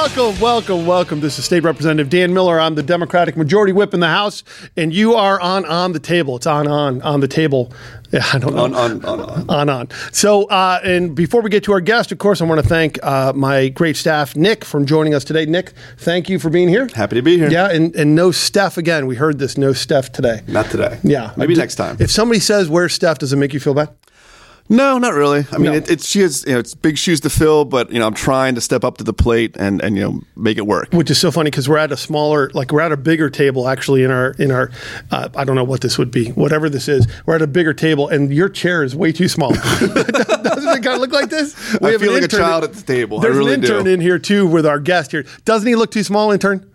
Welcome, 0.00 0.40
welcome, 0.40 0.86
welcome. 0.86 1.20
This 1.20 1.38
is 1.38 1.44
State 1.44 1.62
Representative 1.62 2.08
Dan 2.08 2.32
Miller. 2.32 2.58
I'm 2.58 2.74
the 2.74 2.82
Democratic 2.82 3.36
Majority 3.36 3.74
Whip 3.74 3.92
in 3.92 4.00
the 4.00 4.08
House, 4.08 4.42
and 4.74 4.94
you 4.94 5.12
are 5.14 5.38
on 5.38 5.66
on 5.66 5.92
the 5.92 6.00
table. 6.00 6.36
It's 6.36 6.46
on 6.46 6.66
on 6.66 7.02
on 7.02 7.20
the 7.20 7.28
table. 7.28 7.70
Yeah, 8.12 8.26
I 8.32 8.40
don't 8.40 8.56
know. 8.56 8.64
On, 8.64 8.74
on, 8.74 9.04
on, 9.04 9.20
on. 9.20 9.48
on 9.48 9.68
on. 9.68 9.88
So, 10.10 10.46
uh, 10.46 10.80
and 10.82 11.14
before 11.14 11.42
we 11.42 11.48
get 11.48 11.62
to 11.62 11.72
our 11.72 11.80
guest, 11.80 12.10
of 12.10 12.18
course, 12.18 12.40
I 12.40 12.44
want 12.44 12.60
to 12.60 12.68
thank 12.68 12.98
uh, 13.04 13.32
my 13.34 13.68
great 13.68 13.96
staff, 13.96 14.34
Nick, 14.34 14.64
from 14.64 14.84
joining 14.84 15.14
us 15.14 15.22
today. 15.22 15.46
Nick, 15.46 15.74
thank 15.96 16.28
you 16.28 16.40
for 16.40 16.50
being 16.50 16.66
here. 16.66 16.88
Happy 16.96 17.14
to 17.14 17.22
be 17.22 17.38
here. 17.38 17.48
Yeah, 17.48 17.70
and, 17.70 17.94
and 17.94 18.16
no 18.16 18.32
Steph 18.32 18.78
again. 18.78 19.06
We 19.06 19.14
heard 19.14 19.38
this. 19.38 19.56
No 19.56 19.72
Steph 19.72 20.10
today. 20.10 20.40
Not 20.48 20.66
today. 20.72 20.98
Yeah, 21.04 21.32
Maybe 21.36 21.54
Uh, 21.54 21.58
next 21.58 21.76
time. 21.76 21.98
If 22.00 22.10
somebody 22.10 22.40
says 22.40 22.68
where's 22.68 22.92
Steph, 22.94 23.18
does 23.18 23.32
it 23.32 23.36
make 23.36 23.54
you 23.54 23.60
feel 23.60 23.74
bad? 23.74 23.90
No, 24.72 24.98
not 24.98 25.14
really. 25.14 25.44
I 25.50 25.56
mean, 25.58 25.72
No. 25.72 25.72
it, 25.74 25.90
it's 25.90 26.06
she 26.06 26.20
has 26.20 26.44
you 26.46 26.52
know 26.52 26.60
it's 26.60 26.74
big 26.76 26.96
shoes 26.96 27.18
to 27.22 27.28
fill, 27.30 27.64
but 27.64 27.90
you 27.90 27.98
know 27.98 28.06
I'm 28.06 28.14
trying 28.14 28.54
to 28.54 28.60
step 28.60 28.84
up 28.84 28.98
to 28.98 29.04
the 29.04 29.12
plate 29.12 29.56
and 29.58 29.82
and 29.82 29.96
you 29.96 30.02
know 30.02 30.20
make 30.36 30.58
it 30.58 30.66
work. 30.66 30.92
which 30.92 31.10
is 31.10 31.18
so 31.18 31.32
funny 31.32 31.50
because 31.50 31.68
we're 31.68 31.76
at 31.76 31.90
a 31.90 31.96
smaller, 31.96 32.50
like 32.54 32.70
we're 32.70 32.80
at 32.80 32.92
a 32.92 32.96
bigger 32.96 33.28
table 33.28 33.66
actually 33.68 34.04
in 34.04 34.12
our 34.12 34.30
in 34.38 34.52
our. 34.52 34.70
Uh, 35.10 35.28
I 35.36 35.42
don't 35.44 35.56
know 35.56 35.64
what 35.64 35.80
this 35.80 35.98
would 35.98 36.12
be, 36.12 36.28
whatever 36.30 36.70
this 36.70 36.86
is. 36.86 37.04
We're 37.26 37.34
at 37.34 37.42
a 37.42 37.48
bigger 37.48 37.74
table, 37.74 38.08
and 38.08 38.32
your 38.32 38.48
chair 38.48 38.84
is 38.84 38.94
way 38.94 39.10
too 39.10 39.26
small. 39.26 39.52
Doesn't 39.54 39.98
it 39.98 40.82
kind 40.82 40.86
of 40.94 41.00
look 41.00 41.12
like 41.12 41.30
this? 41.30 41.54
I 41.82 41.90
have 41.90 42.00
feel 42.00 42.12
like 42.12 42.22
a 42.22 42.28
child 42.28 42.62
at 42.62 42.72
the 42.72 42.82
table. 42.82 43.18
I 43.18 43.22
There's 43.22 43.36
really 43.36 43.54
an 43.54 43.62
intern 43.64 43.84
do. 43.86 43.90
in 43.90 44.00
here 44.00 44.20
too 44.20 44.46
with 44.46 44.66
our 44.66 44.78
guest 44.78 45.10
here. 45.10 45.24
Doesn't 45.44 45.66
he 45.66 45.74
look 45.74 45.90
too 45.90 46.04
small, 46.04 46.30
intern? 46.30 46.69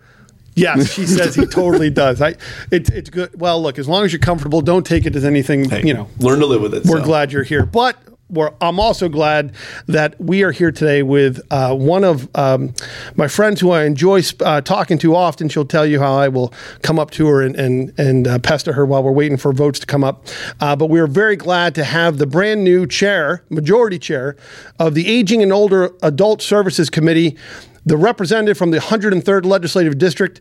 Yes, 0.56 0.90
she 0.90 1.06
says 1.06 1.34
he 1.34 1.46
totally 1.46 1.90
does. 1.90 2.22
I, 2.22 2.34
it's 2.72 2.88
it's 2.90 3.10
good. 3.10 3.38
Well, 3.38 3.62
look, 3.62 3.78
as 3.78 3.86
long 3.86 4.04
as 4.04 4.12
you're 4.12 4.20
comfortable, 4.20 4.62
don't 4.62 4.86
take 4.86 5.04
it 5.04 5.14
as 5.14 5.24
anything. 5.24 5.68
Hey, 5.68 5.82
you 5.84 5.92
know, 5.92 6.08
learn 6.18 6.40
to 6.40 6.46
live 6.46 6.62
with 6.62 6.74
it. 6.74 6.84
we're 6.86 7.00
so. 7.00 7.04
glad 7.04 7.30
you're 7.30 7.42
here. 7.42 7.66
But 7.66 7.96
we're, 8.28 8.52
I'm 8.60 8.80
also 8.80 9.08
glad 9.08 9.54
that 9.86 10.20
we 10.20 10.42
are 10.42 10.50
here 10.50 10.72
today 10.72 11.02
with 11.02 11.40
uh, 11.50 11.74
one 11.76 12.02
of 12.04 12.28
um, 12.34 12.74
my 13.14 13.28
friends 13.28 13.60
who 13.60 13.70
I 13.70 13.84
enjoy 13.84 14.22
uh, 14.40 14.62
talking 14.62 14.98
to 14.98 15.14
often. 15.14 15.48
She'll 15.48 15.64
tell 15.64 15.86
you 15.86 16.00
how 16.00 16.16
I 16.16 16.28
will 16.28 16.52
come 16.82 16.98
up 16.98 17.10
to 17.12 17.26
her 17.28 17.42
and 17.42 17.54
and, 17.54 17.98
and 17.98 18.26
uh, 18.26 18.38
pester 18.38 18.72
her 18.72 18.84
while 18.84 19.02
we're 19.02 19.12
waiting 19.12 19.36
for 19.36 19.52
votes 19.52 19.78
to 19.80 19.86
come 19.86 20.02
up. 20.02 20.26
Uh, 20.58 20.74
but 20.74 20.86
we 20.86 20.98
are 21.00 21.06
very 21.06 21.36
glad 21.36 21.74
to 21.76 21.84
have 21.84 22.18
the 22.18 22.26
brand 22.26 22.64
new 22.64 22.86
chair, 22.86 23.44
majority 23.50 23.98
chair 23.98 24.36
of 24.78 24.94
the 24.94 25.06
Aging 25.06 25.42
and 25.42 25.52
Older 25.52 25.92
Adult 26.02 26.42
Services 26.42 26.90
Committee, 26.90 27.36
the 27.86 27.96
representative 27.96 28.58
from 28.58 28.72
the 28.72 28.78
103rd 28.78 29.46
Legislative 29.46 29.96
District. 29.96 30.40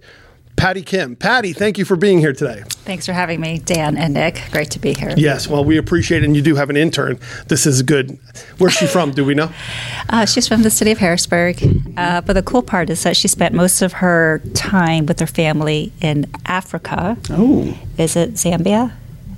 Patty 0.57 0.83
Kim. 0.83 1.17
Patty, 1.17 1.51
thank 1.51 1.77
you 1.77 1.83
for 1.83 1.97
being 1.97 2.19
here 2.19 2.31
today. 2.31 2.63
Thanks 2.69 3.05
for 3.05 3.11
having 3.11 3.41
me, 3.41 3.57
Dan 3.59 3.97
and 3.97 4.13
Nick. 4.13 4.41
Great 4.53 4.71
to 4.71 4.79
be 4.79 4.93
here. 4.93 5.13
Yes, 5.17 5.49
well, 5.49 5.65
we 5.65 5.75
appreciate 5.77 6.23
it, 6.23 6.25
and 6.27 6.33
you 6.35 6.41
do 6.41 6.55
have 6.55 6.69
an 6.69 6.77
intern. 6.77 7.19
This 7.49 7.65
is 7.65 7.81
good. 7.81 8.17
Where's 8.57 8.73
she 8.73 8.87
from? 8.87 9.11
Do 9.11 9.23
we 9.25 9.33
know? 9.33 9.51
Uh, 10.07 10.23
she's 10.23 10.47
from 10.47 10.61
the 10.61 10.69
city 10.69 10.91
of 10.91 10.99
Harrisburg, 10.99 11.57
uh, 11.97 12.21
but 12.21 12.33
the 12.33 12.43
cool 12.43 12.61
part 12.61 12.91
is 12.91 13.01
that 13.03 13.17
she 13.17 13.27
spent 13.27 13.55
most 13.55 13.81
of 13.81 13.91
her 13.93 14.39
time 14.53 15.07
with 15.07 15.19
her 15.19 15.25
family 15.25 15.91
in 15.99 16.27
Africa. 16.45 17.17
Oh, 17.31 17.75
Is 17.97 18.15
it 18.15 18.35
Zambia? 18.35 18.93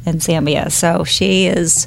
In 0.08 0.20
Zambia. 0.20 0.72
So 0.72 1.04
she 1.04 1.48
is 1.48 1.86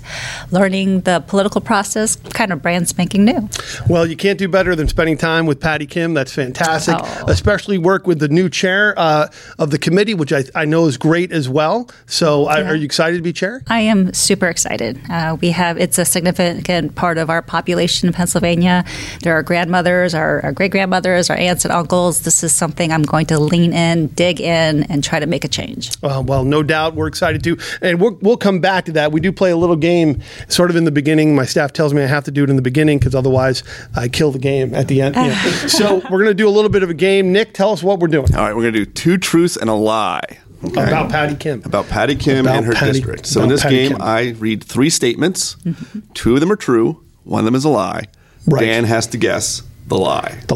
learning 0.51 1.01
the 1.01 1.21
political 1.27 1.63
process, 1.63 2.17
kind 2.17 2.53
of 2.53 2.61
brand 2.61 2.87
spanking 2.87 3.25
new. 3.25 3.49
Well, 3.89 4.07
you 4.07 4.15
can't 4.15 4.39
do 4.39 4.47
better 4.47 4.77
than 4.77 4.89
spending 4.89 5.17
time 5.17 5.47
with 5.47 5.59
Patty 5.59 5.87
Kim. 5.87 6.13
That's 6.13 6.31
fantastic. 6.35 6.97
Oh. 6.99 7.25
Especially 7.29 7.79
work 7.79 8.07
with 8.07 8.19
the 8.19 8.29
new 8.29 8.51
chair 8.51 8.93
uh, 8.99 9.29
of 9.59 9.71
the 9.71 9.79
committee, 9.79 10.13
which 10.13 10.35
I, 10.35 10.45
I 10.55 10.67
know 10.67 10.85
is 10.85 10.99
great 10.99 11.33
as 11.33 11.49
well. 11.49 11.89
So, 12.05 12.45
I, 12.45 12.63
are 12.63 12.75
you 12.75 12.85
excited 12.85 13.17
to 13.17 13.23
be 13.23 13.33
chair? 13.33 13.63
I 13.69 13.81
am 13.81 14.13
super 14.13 14.49
excited. 14.49 15.01
Uh, 15.09 15.39
we 15.41 15.51
have 15.53 15.79
it's 15.79 15.99
a 15.99 16.05
significant 16.05 16.95
part 16.97 17.17
of 17.17 17.31
our 17.31 17.41
population 17.41 18.09
in 18.09 18.13
Pennsylvania. 18.13 18.85
There 19.23 19.33
are 19.35 19.43
grandmothers, 19.43 20.15
our, 20.15 20.43
our 20.45 20.53
great 20.53 20.73
grandmothers, 20.73 21.31
our 21.31 21.37
aunts 21.39 21.65
and 21.65 21.73
uncles. 21.73 22.21
This 22.21 22.45
is 22.45 22.55
something 22.55 22.93
I'm 22.93 23.03
going 23.03 23.27
to 23.27 23.39
lean 23.39 23.73
in, 23.73 24.09
dig 24.09 24.43
in, 24.43 24.83
and 24.85 25.03
try 25.03 25.21
to 25.21 25.27
make 25.27 25.45
a 25.45 25.49
change. 25.49 25.93
Uh, 26.03 26.23
well, 26.25 26.45
no 26.45 26.63
doubt 26.63 26.95
we're 26.95 27.07
excited 27.07 27.43
too. 27.43 27.57
And 27.81 27.99
we're, 27.99 28.10
we'll 28.21 28.37
come 28.37 28.61
back 28.61 28.85
to 28.87 28.93
that. 28.93 29.13
We 29.13 29.21
do 29.21 29.33
play 29.33 29.51
a 29.51 29.57
little 29.57 29.77
game 29.77 30.21
sort 30.49 30.71
of 30.71 30.77
in 30.77 30.85
the 30.85 30.91
beginning. 30.91 31.35
My 31.35 31.45
staff 31.45 31.73
tells 31.73 31.95
me 31.95 32.03
I 32.03 32.07
have 32.07 32.25
to 32.25 32.31
do 32.31 32.45
it 32.45 32.51
in 32.51 32.57
the 32.57 32.63
beginning 32.63 32.99
because 32.99 33.15
otherwise 33.15 33.63
I 33.97 34.09
kill 34.09 34.31
the 34.33 34.39
game 34.39 34.75
at 34.75 34.89
the 34.89 35.01
end. 35.03 35.17
you 35.17 35.23
know. 35.23 35.35
so, 35.69 35.97
we're 36.11 36.19
going 36.23 36.27
to 36.27 36.35
do 36.35 36.49
a 36.49 36.51
little 36.51 36.71
bit 36.71 36.83
of 36.83 36.91
a 36.91 36.95
game. 36.95 37.33
Nick, 37.33 37.55
tell 37.55 37.71
us 37.73 37.83
what 37.83 37.99
we're 38.01 38.09
doing 38.09 38.35
all 38.35 38.43
right. 38.43 38.55
We're 38.55 38.63
gonna 38.63 38.73
do 38.73 38.87
two 38.87 39.17
truths 39.19 39.57
and 39.57 39.69
a 39.71 39.75
lie. 39.75 40.21
Okay? 40.63 40.83
about 40.83 41.11
Patty 41.11 41.37
Kim. 41.37 41.63
about 41.65 41.89
Patty 41.89 42.15
Kim 42.15 42.45
About 42.47 42.57
and 42.59 42.67
her 42.67 42.73
Patty- 42.75 42.93
district. 42.93 43.27
So 43.27 43.43
in 43.43 43.49
this 43.49 43.63
Patty 43.63 43.77
game, 43.77 43.93
Kim. 43.93 44.03
I 44.03 44.31
read 44.39 44.63
three 44.63 44.91
statements. 44.91 45.55
Mm-hmm. 45.65 46.01
Two 46.15 46.35
of 46.35 46.41
them 46.41 46.53
are 46.53 46.57
true. 46.57 47.03
One 47.25 47.39
of 47.41 47.45
them 47.47 47.55
is 47.55 47.65
a 47.65 47.71
lie. 47.71 48.05
Right. 48.47 48.61
Dan 48.61 48.85
has 48.85 49.07
to 49.09 49.17
guess 49.19 49.63
the 49.87 49.97
lie. 49.97 50.39
the 50.49 50.55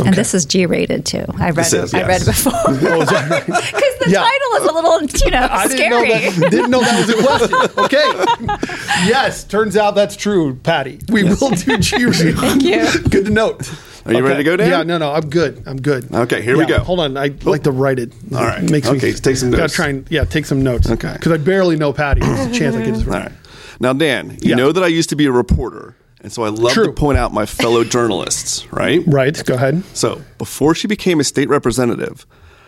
line. 0.00 0.08
And 0.08 0.16
this 0.16 0.34
is 0.34 0.44
G 0.44 0.66
rated 0.66 1.04
too. 1.06 1.24
I 1.38 1.46
read 1.46 1.56
This 1.56 1.72
it. 1.72 1.84
is, 1.84 1.94
I 1.94 2.02
read 2.06 2.22
it 2.22 2.26
yes. 2.26 2.44
before. 2.44 2.52
Oh, 2.66 3.04
right? 3.04 3.46
Because 3.46 3.98
the 4.00 4.10
Yeah. 4.10 4.20
title 4.22 4.64
is 4.64 4.64
a 4.68 4.72
little, 4.74 5.02
you 5.24 5.30
know, 5.30 5.48
I 5.50 5.66
didn't 5.68 5.78
scary. 5.78 6.08
know 6.08 6.30
that. 6.40 6.50
Didn't 6.50 6.70
know 6.70 6.80
that 6.80 7.06
was 7.06 7.08
a 7.08 7.22
question. 7.22 7.78
Okay. 7.84 9.08
yes, 9.08 9.44
turns 9.44 9.76
out 9.76 9.94
that's 9.94 10.16
true, 10.16 10.54
Patty. 10.56 10.98
We 11.10 11.24
will 11.24 11.50
do 11.50 11.78
G 11.78 12.04
rated. 12.04 12.36
Thank 12.38 12.62
you. 12.62 12.86
Good 13.08 13.26
to 13.26 13.30
note. 13.30 13.70
Are 14.06 14.12
you 14.12 14.22
ready 14.22 14.38
to 14.38 14.44
go, 14.44 14.56
Dan? 14.56 14.68
Yeah. 14.70 14.82
No. 14.82 14.98
No. 14.98 15.12
I'm 15.12 15.30
good. 15.30 15.62
I'm 15.66 15.80
good. 15.80 16.12
Okay, 16.12 16.42
here 16.42 16.58
we 16.58 16.66
go. 16.66 16.78
Hold 16.78 17.00
on. 17.00 17.16
I 17.16 17.28
oh. 17.30 17.50
like 17.50 17.62
to 17.62 17.70
write 17.72 17.98
it. 17.98 18.12
All 18.34 18.44
right. 18.44 18.62
It 18.62 18.70
makes 18.70 18.90
me 18.90 18.98
Okay, 18.98 19.12
take 19.12 19.36
some 19.36 19.50
Gotta 19.50 19.62
notes. 19.62 19.74
try 19.74 19.88
and 19.88 20.06
yeah, 20.10 20.24
take 20.24 20.44
some 20.44 20.62
notes. 20.62 20.90
Okay. 20.90 21.14
Because 21.14 21.32
I 21.32 21.38
barely 21.38 21.76
know 21.76 21.92
Patty. 21.92 22.20
There's 22.20 22.46
a 22.46 22.52
chance 22.52 22.76
I 22.76 22.84
get 22.84 22.94
this 22.94 23.04
All 23.06 23.12
right. 23.12 23.22
right. 23.24 23.32
Now, 23.80 23.92
Dan, 23.94 24.32
you 24.42 24.50
Yeah. 24.50 24.56
know 24.56 24.72
that 24.72 24.84
I 24.84 24.88
used 24.88 25.08
to 25.08 25.16
be 25.16 25.24
a 25.26 25.32
reporter, 25.32 25.94
and 26.24 26.32
so 26.32 26.42
I 26.42 26.48
love 26.48 26.72
True. 26.72 26.86
to 26.86 26.92
point 26.92 27.18
out 27.18 27.32
my 27.32 27.44
fellow 27.46 27.84
journalists, 27.84 28.66
right? 28.72 29.02
Right. 29.06 29.40
Go 29.44 29.54
ahead. 29.54 29.84
So, 29.92 30.22
before 30.38 30.74
she 30.74 30.88
became 30.88 31.20
a 31.20 31.24
state 31.24 31.48
representative, 31.50 32.26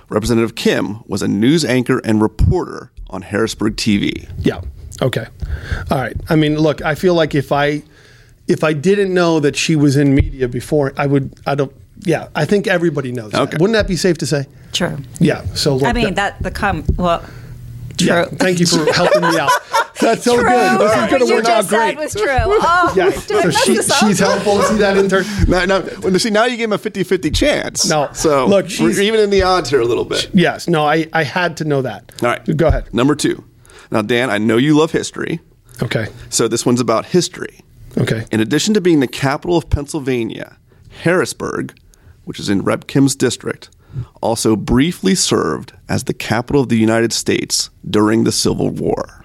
Representative 0.08 0.54
Kim 0.54 1.02
was 1.08 1.22
a 1.22 1.28
news 1.28 1.64
anchor 1.64 1.98
and 2.04 2.22
reporter 2.22 2.92
on 3.10 3.22
Harrisburg 3.22 3.76
TV. 3.76 4.28
Yeah. 4.38 4.60
Okay. 5.02 5.26
All 5.90 5.98
right. 5.98 6.16
I 6.28 6.36
mean, 6.36 6.58
look, 6.58 6.82
I 6.82 6.94
feel 6.94 7.14
like 7.14 7.34
if 7.34 7.50
I 7.50 7.82
if 8.46 8.62
I 8.62 8.72
didn't 8.72 9.12
know 9.12 9.40
that 9.40 9.56
she 9.56 9.74
was 9.74 9.96
in 9.96 10.14
media 10.14 10.48
before, 10.48 10.92
I 10.96 11.06
would. 11.06 11.34
I 11.46 11.54
don't. 11.54 11.72
Yeah. 12.00 12.28
I 12.34 12.44
think 12.44 12.66
everybody 12.66 13.10
knows. 13.10 13.32
that. 13.32 13.40
Okay. 13.42 13.56
Wouldn't 13.58 13.74
that 13.74 13.88
be 13.88 13.96
safe 13.96 14.18
to 14.18 14.26
say? 14.26 14.46
True. 14.72 14.98
Yeah. 15.18 15.44
So 15.54 15.76
look, 15.76 15.88
I 15.88 15.92
mean, 15.92 16.14
that 16.14 16.42
the 16.42 16.50
com. 16.50 16.84
Well, 16.96 17.24
true. 17.96 18.08
Yeah, 18.08 18.24
thank 18.26 18.60
you 18.60 18.66
for 18.66 18.90
helping 18.92 19.22
me 19.22 19.38
out. 19.38 19.50
That's 20.00 20.24
so 20.24 20.34
True. 20.40 20.48
good. 20.48 20.80
This 20.80 20.92
is 20.92 21.10
going 21.10 21.26
to 21.26 21.34
work 21.34 21.44
out 21.46 21.68
great. 21.68 21.96
was 21.96 22.12
true. 22.14 22.26
Oh, 22.28 22.92
Yeah, 22.96 23.10
so 23.10 23.50
she, 23.50 23.76
she's 23.76 24.18
helpful. 24.18 24.60
See 24.62 24.76
that 24.76 24.96
intern? 24.96 25.24
Now, 25.48 25.64
now, 25.64 25.82
well, 26.00 26.18
see, 26.18 26.30
now 26.30 26.44
you 26.44 26.56
gave 26.56 26.64
him 26.64 26.72
a 26.72 26.78
50-50 26.78 27.34
chance. 27.34 27.88
No. 27.88 28.08
So, 28.12 28.46
Look, 28.46 28.64
we're 28.66 28.70
she's- 28.70 28.98
even 28.98 29.20
in 29.20 29.30
the 29.30 29.42
odds 29.42 29.70
here 29.70 29.80
a 29.80 29.84
little 29.84 30.04
bit. 30.04 30.30
Yes. 30.34 30.68
No, 30.68 30.84
I, 30.86 31.08
I 31.12 31.22
had 31.22 31.56
to 31.58 31.64
know 31.64 31.82
that. 31.82 32.12
All 32.22 32.28
right. 32.28 32.56
Go 32.56 32.66
ahead. 32.68 32.92
Number 32.92 33.14
two. 33.14 33.44
Now, 33.90 34.02
Dan, 34.02 34.30
I 34.30 34.38
know 34.38 34.56
you 34.56 34.76
love 34.76 34.90
history, 34.92 35.40
Okay. 35.82 36.06
so 36.28 36.48
this 36.48 36.66
one's 36.66 36.80
about 36.80 37.06
history. 37.06 37.60
Okay. 37.98 38.24
In 38.32 38.40
addition 38.40 38.74
to 38.74 38.80
being 38.80 39.00
the 39.00 39.06
capital 39.08 39.56
of 39.56 39.70
Pennsylvania, 39.70 40.56
Harrisburg, 41.02 41.78
which 42.24 42.40
is 42.40 42.48
in 42.48 42.62
Rep. 42.62 42.86
Kim's 42.88 43.14
district, 43.14 43.70
also 44.20 44.56
briefly 44.56 45.14
served 45.14 45.72
as 45.88 46.04
the 46.04 46.12
capital 46.14 46.60
of 46.62 46.68
the 46.68 46.76
United 46.76 47.12
States 47.12 47.70
during 47.88 48.24
the 48.24 48.32
Civil 48.32 48.68
War. 48.70 49.24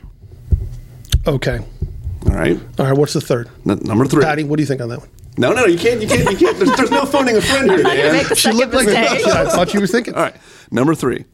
Okay. 1.28 1.59
All 2.28 2.34
right. 2.36 2.59
All 2.80 2.86
right. 2.86 2.98
What's 2.98 3.14
the 3.14 3.22
third? 3.22 3.50
N- 3.68 3.80
number 3.84 4.06
three. 4.06 4.24
Patty, 4.24 4.44
what 4.44 4.58
do 4.58 4.64
you 4.64 4.68
think 4.68 4.82
on 4.82 4.90
that 4.90 5.00
one? 5.00 5.09
No, 5.38 5.54
no, 5.54 5.66
you 5.66 5.78
can't. 5.78 6.02
You 6.02 6.08
can't. 6.08 6.30
You 6.30 6.38
can't. 6.38 6.58
There's, 6.58 6.76
there's 6.76 6.92
no 6.92 7.06
phoning 7.06 7.38
a 7.38 7.42
friend 7.42 7.70
here, 7.70 7.84
Dan. 7.84 8.36
She 8.36 8.52
looked 8.52 8.74
like. 8.74 8.88
I 8.88 9.46
thought 9.50 9.70
she 9.70 9.80
was 9.80 9.92
thinking. 9.92 10.14
All 10.14 10.24
right. 10.24 10.36
Number 10.72 10.94
three. 10.96 11.26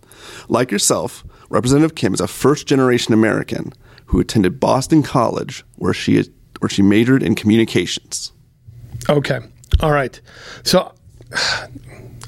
Like 0.49 0.71
yourself, 0.71 1.23
Representative 1.49 1.95
Kim 1.95 2.13
is 2.13 2.21
a 2.21 2.27
first 2.27 2.67
generation 2.67 3.13
American 3.13 3.73
who 4.05 4.19
attended 4.19 4.59
Boston 4.59 5.03
College, 5.03 5.65
where 5.75 5.93
she 5.93 6.15
is, 6.15 6.29
where 6.59 6.69
she 6.69 6.81
majored 6.81 7.23
in 7.23 7.35
communications. 7.35 8.31
Okay. 9.09 9.39
All 9.81 9.91
right. 9.91 10.19
So 10.63 10.93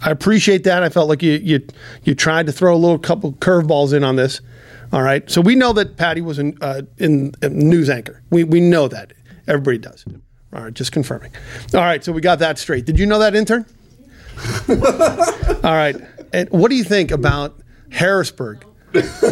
I 0.02 0.12
appreciate 0.12 0.64
that. 0.66 0.84
I 0.84 0.90
felt 0.90 1.08
like 1.10 1.22
you 1.22 1.34
you 1.34 1.66
you 2.04 2.16
tried 2.16 2.46
to 2.48 2.52
throw 2.52 2.76
a 2.76 2.78
little 2.78 3.00
couple 3.00 3.34
curveballs 3.34 3.94
in 3.94 4.04
on 4.04 4.16
this. 4.16 4.42
All 4.92 5.02
right. 5.04 5.30
So 5.30 5.42
we 5.42 5.56
know 5.56 5.74
that 5.74 5.98
Patty 5.98 6.22
was 6.22 6.40
in 6.40 6.58
uh, 6.62 6.82
in 6.98 7.34
a 7.42 7.50
news 7.50 7.90
anchor. 7.90 8.22
We 8.30 8.44
we 8.44 8.60
know 8.60 8.88
that. 8.88 9.14
Everybody 9.48 9.78
does. 9.78 10.06
All 10.54 10.64
right. 10.64 10.74
Just 10.74 10.92
confirming. 10.92 11.32
All 11.74 11.82
right. 11.82 12.04
So 12.04 12.12
we 12.12 12.22
got 12.22 12.40
that 12.40 12.58
straight. 12.58 12.86
Did 12.86 12.98
you 13.00 13.06
know 13.06 13.20
that 13.20 13.36
intern? 13.36 13.66
All 15.64 15.76
right. 15.76 15.96
And 16.34 16.50
what 16.50 16.70
do 16.70 16.76
you 16.76 16.84
think 16.84 17.12
about 17.12 17.60
Harrisburg? 17.92 18.66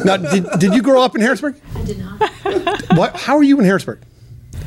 Now, 0.06 0.18
did, 0.18 0.46
did 0.60 0.74
you 0.74 0.82
grow 0.82 1.02
up 1.02 1.16
in 1.16 1.22
Harrisburg? 1.22 1.60
I 1.76 1.84
did 1.84 2.00
not. 2.00 2.98
What? 2.98 3.16
How 3.16 3.38
are 3.38 3.44
you 3.44 3.60
in 3.60 3.66
Harrisburg? 3.66 4.02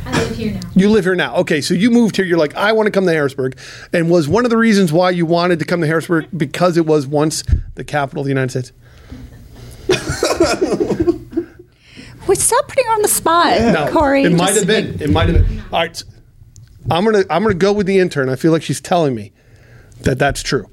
I 0.06 0.24
live 0.24 0.36
here 0.36 0.52
now. 0.52 0.60
You 0.74 0.90
live 0.90 1.04
here 1.04 1.14
now. 1.14 1.36
Okay, 1.36 1.60
so 1.60 1.74
you 1.74 1.90
moved 1.90 2.16
here. 2.16 2.24
You're 2.24 2.38
like, 2.38 2.54
I 2.56 2.72
want 2.72 2.86
to 2.86 2.90
come 2.90 3.04
to 3.06 3.12
Harrisburg. 3.12 3.58
And 3.92 4.10
was 4.10 4.28
one 4.28 4.44
of 4.44 4.50
the 4.50 4.56
reasons 4.56 4.92
why 4.92 5.10
you 5.10 5.26
wanted 5.26 5.58
to 5.58 5.64
come 5.64 5.80
to 5.80 5.86
Harrisburg 5.86 6.26
because 6.36 6.76
it 6.76 6.86
was 6.86 7.06
once 7.06 7.44
the 7.74 7.84
capital 7.84 8.22
of 8.22 8.26
the 8.26 8.30
United 8.30 8.50
States? 8.50 8.72
We 12.28 12.36
stop 12.36 12.68
putting 12.68 12.84
her 12.84 12.92
on 12.92 13.02
the 13.02 13.08
spot, 13.08 13.58
No, 13.60 13.90
Corey. 13.90 14.22
It 14.24 14.32
might 14.32 14.54
have 14.54 14.66
been. 14.66 15.00
It 15.00 15.10
might 15.10 15.28
have 15.30 15.48
been. 15.48 15.60
All 15.72 15.80
right, 15.80 16.02
I'm 16.90 17.04
gonna 17.04 17.24
I'm 17.30 17.42
gonna 17.42 17.54
go 17.54 17.72
with 17.72 17.86
the 17.86 17.98
intern. 17.98 18.28
I 18.28 18.36
feel 18.36 18.52
like 18.52 18.62
she's 18.62 18.80
telling 18.80 19.14
me 19.16 19.32
that 20.02 20.18
that's 20.18 20.42
true. 20.42 20.68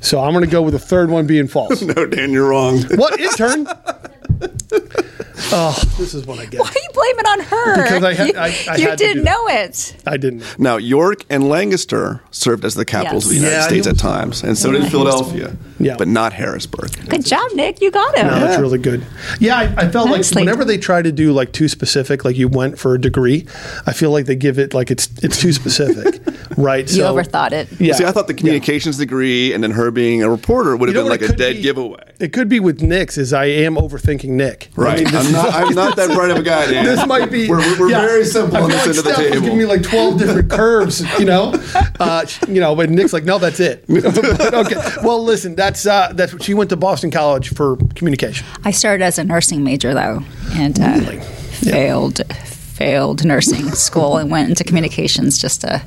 So 0.00 0.22
I'm 0.22 0.32
going 0.34 0.44
to 0.44 0.50
go 0.50 0.60
with 0.60 0.74
the 0.74 0.78
third 0.78 1.08
one 1.08 1.26
being 1.26 1.46
false. 1.46 1.80
No, 1.94 2.04
Dan, 2.04 2.30
you're 2.32 2.48
wrong. 2.50 2.82
what 2.96 3.18
intern? 3.18 3.66
Oh, 5.52 5.76
this 5.98 6.14
is 6.14 6.24
what 6.26 6.38
I 6.38 6.46
get. 6.46 6.60
Why 6.60 6.68
are 6.68 6.72
you 6.72 6.88
blaming 6.92 7.26
on 7.26 7.40
her? 7.40 7.82
Because 7.82 8.04
I 8.04 8.14
had- 8.14 8.26
you, 8.28 8.34
I- 8.36 8.64
I 8.70 8.76
you 8.76 8.88
had 8.88 8.98
didn't 8.98 9.24
that. 9.24 9.30
know 9.30 9.48
it. 9.48 9.96
I 10.06 10.16
didn't. 10.16 10.44
Now, 10.58 10.76
York 10.76 11.24
and 11.28 11.48
Lancaster 11.48 12.20
served 12.30 12.64
as 12.64 12.74
the 12.74 12.84
capitals 12.84 13.24
of 13.24 13.30
the 13.30 13.36
United 13.36 13.54
Yeah, 13.56 13.66
States 13.66 13.86
at 13.86 13.98
times, 13.98 14.42
and 14.42 14.56
so 14.56 14.70
Yeah. 14.70 14.80
did 14.80 14.90
Philadelphia, 14.90 15.56
Yeah. 15.80 15.96
but 15.98 16.08
not 16.08 16.32
Harrisburg. 16.34 16.90
Good 17.08 17.24
job, 17.24 17.50
Nick. 17.54 17.80
You 17.80 17.90
got 17.90 18.16
him. 18.16 18.26
No, 18.28 18.38
that's 18.40 18.60
really 18.60 18.78
good. 18.78 19.04
Yeah, 19.40 19.56
I, 19.56 19.74
I 19.86 19.88
felt 19.88 20.08
Nicely 20.08 20.36
like 20.42 20.46
whenever 20.46 20.64
they 20.64 20.78
try 20.78 21.02
to 21.02 21.10
do 21.12 21.32
like 21.32 21.52
too 21.52 21.68
specific, 21.68 22.24
like 22.24 22.36
you 22.36 22.48
went 22.48 22.78
for 22.78 22.94
a 22.94 23.00
degree, 23.00 23.46
I 23.86 23.92
feel 23.92 24.10
like 24.10 24.26
they 24.26 24.36
give 24.36 24.58
it 24.58 24.72
like 24.74 24.90
it's 24.90 25.08
it's 25.22 25.40
too 25.40 25.52
specific, 25.52 26.20
right? 26.56 26.90
You 26.92 27.02
overthought 27.02 27.52
it. 27.52 27.68
Yeah. 27.80 27.94
See, 27.94 28.04
I 28.04 28.12
thought 28.12 28.26
the 28.28 28.34
communications 28.34 28.98
degree 28.98 29.52
and 29.52 29.62
then 29.64 29.72
her 29.72 29.90
being 29.90 30.22
a 30.22 30.30
reporter 30.30 30.76
would 30.76 30.88
have 30.88 30.94
You 30.96 31.02
know 31.02 31.08
been 31.10 31.20
like 31.20 31.28
a 31.30 31.34
dead 31.36 31.56
be? 31.56 31.62
giveaway. 31.62 32.00
It 32.20 32.32
could 32.32 32.48
be 32.48 32.60
with 32.60 32.80
Nick's, 32.80 33.18
is 33.18 33.32
I 33.32 33.46
am 33.46 33.74
overthinking 33.74 34.28
Nick. 34.30 34.70
I 34.78 34.80
Right. 34.80 35.02
mean, 35.04 35.12
this 35.12 35.23
I'm 35.26 35.32
not, 35.32 35.54
I'm 35.54 35.74
not 35.74 35.96
that 35.96 36.10
bright 36.14 36.30
of 36.30 36.36
a 36.38 36.42
guy, 36.42 36.70
Dan. 36.70 36.84
this 36.84 37.06
might 37.06 37.30
be. 37.30 37.48
We're, 37.48 37.58
we're 37.78 37.90
yeah. 37.90 38.00
very 38.00 38.24
simple 38.24 38.56
I 38.56 38.60
on 38.62 38.70
this 38.70 38.78
like 38.80 38.88
end 38.88 38.98
of 38.98 39.04
the 39.04 39.12
Steph 39.12 39.18
was 39.18 39.28
table. 39.32 39.40
giving 39.42 39.58
me 39.58 39.64
like 39.64 39.82
twelve 39.82 40.18
different 40.18 40.50
curves, 40.50 41.00
you 41.18 41.24
know, 41.24 41.52
uh, 42.00 42.26
you 42.48 42.60
know. 42.60 42.74
But 42.74 42.90
Nick's 42.90 43.12
like, 43.12 43.24
no, 43.24 43.38
that's 43.38 43.60
it. 43.60 43.84
But, 43.88 44.54
okay. 44.54 44.80
Well, 45.02 45.22
listen, 45.22 45.54
that's 45.54 45.86
uh, 45.86 46.12
that's 46.14 46.32
what 46.32 46.42
she 46.42 46.54
went 46.54 46.70
to 46.70 46.76
Boston 46.76 47.10
College 47.10 47.48
for 47.54 47.76
communication. 47.94 48.46
I 48.64 48.70
started 48.70 49.04
as 49.04 49.18
a 49.18 49.24
nursing 49.24 49.64
major 49.64 49.94
though, 49.94 50.22
and 50.52 50.78
uh, 50.80 50.98
Really? 51.00 51.20
failed 51.20 52.20
failed 52.34 53.24
nursing 53.24 53.70
school 53.70 54.16
and 54.16 54.30
went 54.30 54.48
into 54.48 54.64
communications 54.64 55.38
just 55.38 55.60
to 55.60 55.80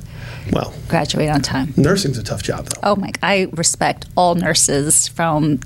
Well, 0.53 0.73
graduate 0.87 1.29
on 1.29 1.41
time. 1.41 1.73
nursing's 1.75 2.17
a 2.17 2.23
tough 2.23 2.41
job, 2.43 2.67
though. 2.67 2.79
Oh 2.83 2.95
my! 2.95 3.11
I 3.21 3.49
respect 3.53 4.05
all 4.15 4.35
nurses 4.35 5.07
from 5.07 5.59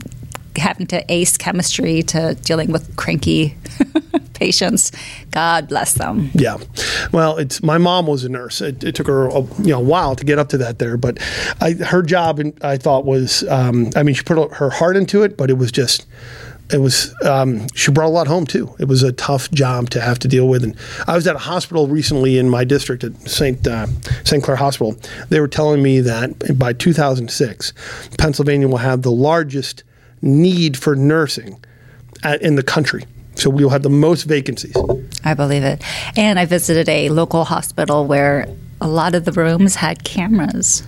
having 0.57 0.87
to 0.87 1.03
ace 1.11 1.37
chemistry 1.37 2.01
to 2.03 2.35
dealing 2.35 2.71
with 2.71 2.95
cranky 2.95 3.55
patients. 4.33 4.91
God 5.29 5.67
bless 5.67 5.93
them. 5.93 6.31
Yeah, 6.33 6.57
well, 7.11 7.37
it's 7.37 7.61
my 7.61 7.77
mom 7.77 8.07
was 8.07 8.23
a 8.23 8.29
nurse. 8.29 8.59
It, 8.59 8.83
it 8.83 8.95
took 8.95 9.05
her 9.05 9.27
a, 9.27 9.41
you 9.59 9.67
know 9.67 9.79
while 9.79 10.15
to 10.15 10.25
get 10.25 10.39
up 10.39 10.49
to 10.49 10.57
that 10.57 10.79
there, 10.79 10.97
but 10.97 11.19
I, 11.61 11.73
her 11.73 12.01
job 12.01 12.41
I 12.63 12.77
thought 12.77 13.05
was, 13.05 13.43
um, 13.49 13.91
I 13.95 14.01
mean, 14.01 14.15
she 14.15 14.23
put 14.23 14.51
her 14.53 14.71
heart 14.71 14.97
into 14.97 15.21
it, 15.21 15.37
but 15.37 15.49
it 15.49 15.55
was 15.55 15.71
just. 15.71 16.05
It 16.73 16.79
was. 16.79 17.13
Um, 17.25 17.67
she 17.75 17.91
brought 17.91 18.07
a 18.07 18.15
lot 18.15 18.27
home 18.27 18.45
too. 18.45 18.73
It 18.79 18.85
was 18.85 19.03
a 19.03 19.11
tough 19.11 19.51
job 19.51 19.89
to 19.89 19.99
have 19.99 20.19
to 20.19 20.29
deal 20.29 20.47
with. 20.47 20.63
And 20.63 20.77
I 21.05 21.15
was 21.15 21.27
at 21.27 21.35
a 21.35 21.39
hospital 21.39 21.89
recently 21.89 22.37
in 22.37 22.49
my 22.49 22.63
district 22.63 23.03
at 23.03 23.13
Saint 23.29 23.67
uh, 23.67 23.87
Saint 24.23 24.41
Clair 24.41 24.55
Hospital. 24.55 24.95
They 25.27 25.41
were 25.41 25.49
telling 25.49 25.83
me 25.83 25.99
that 25.99 26.57
by 26.57 26.71
2006, 26.71 27.73
Pennsylvania 28.17 28.69
will 28.69 28.77
have 28.77 29.01
the 29.01 29.11
largest 29.11 29.83
need 30.21 30.77
for 30.77 30.95
nursing 30.95 31.63
at, 32.23 32.41
in 32.41 32.55
the 32.55 32.63
country. 32.63 33.05
So 33.35 33.49
we 33.49 33.63
will 33.63 33.71
have 33.71 33.83
the 33.83 33.89
most 33.89 34.23
vacancies. 34.23 34.75
I 35.23 35.33
believe 35.33 35.63
it. 35.63 35.81
And 36.17 36.37
I 36.37 36.45
visited 36.45 36.89
a 36.89 37.09
local 37.09 37.45
hospital 37.45 38.05
where 38.05 38.47
a 38.81 38.87
lot 38.87 39.15
of 39.15 39.25
the 39.25 39.31
rooms 39.31 39.75
had 39.75 40.03
cameras 40.03 40.83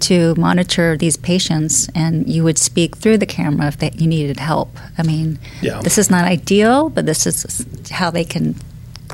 to 0.00 0.34
monitor 0.34 0.96
these 0.96 1.16
patients, 1.16 1.88
and 1.94 2.28
you 2.28 2.42
would 2.42 2.58
speak 2.58 2.96
through 2.96 3.18
the 3.18 3.26
camera 3.26 3.68
if 3.68 3.78
they, 3.78 3.90
you 3.94 4.08
needed 4.08 4.38
help. 4.40 4.76
I 4.98 5.04
mean, 5.04 5.38
Yeah. 5.60 5.80
this 5.80 5.96
is 5.96 6.10
not 6.10 6.24
ideal, 6.24 6.88
but 6.90 7.06
this 7.06 7.24
is 7.26 7.64
how 7.90 8.10
they 8.10 8.24
can 8.24 8.56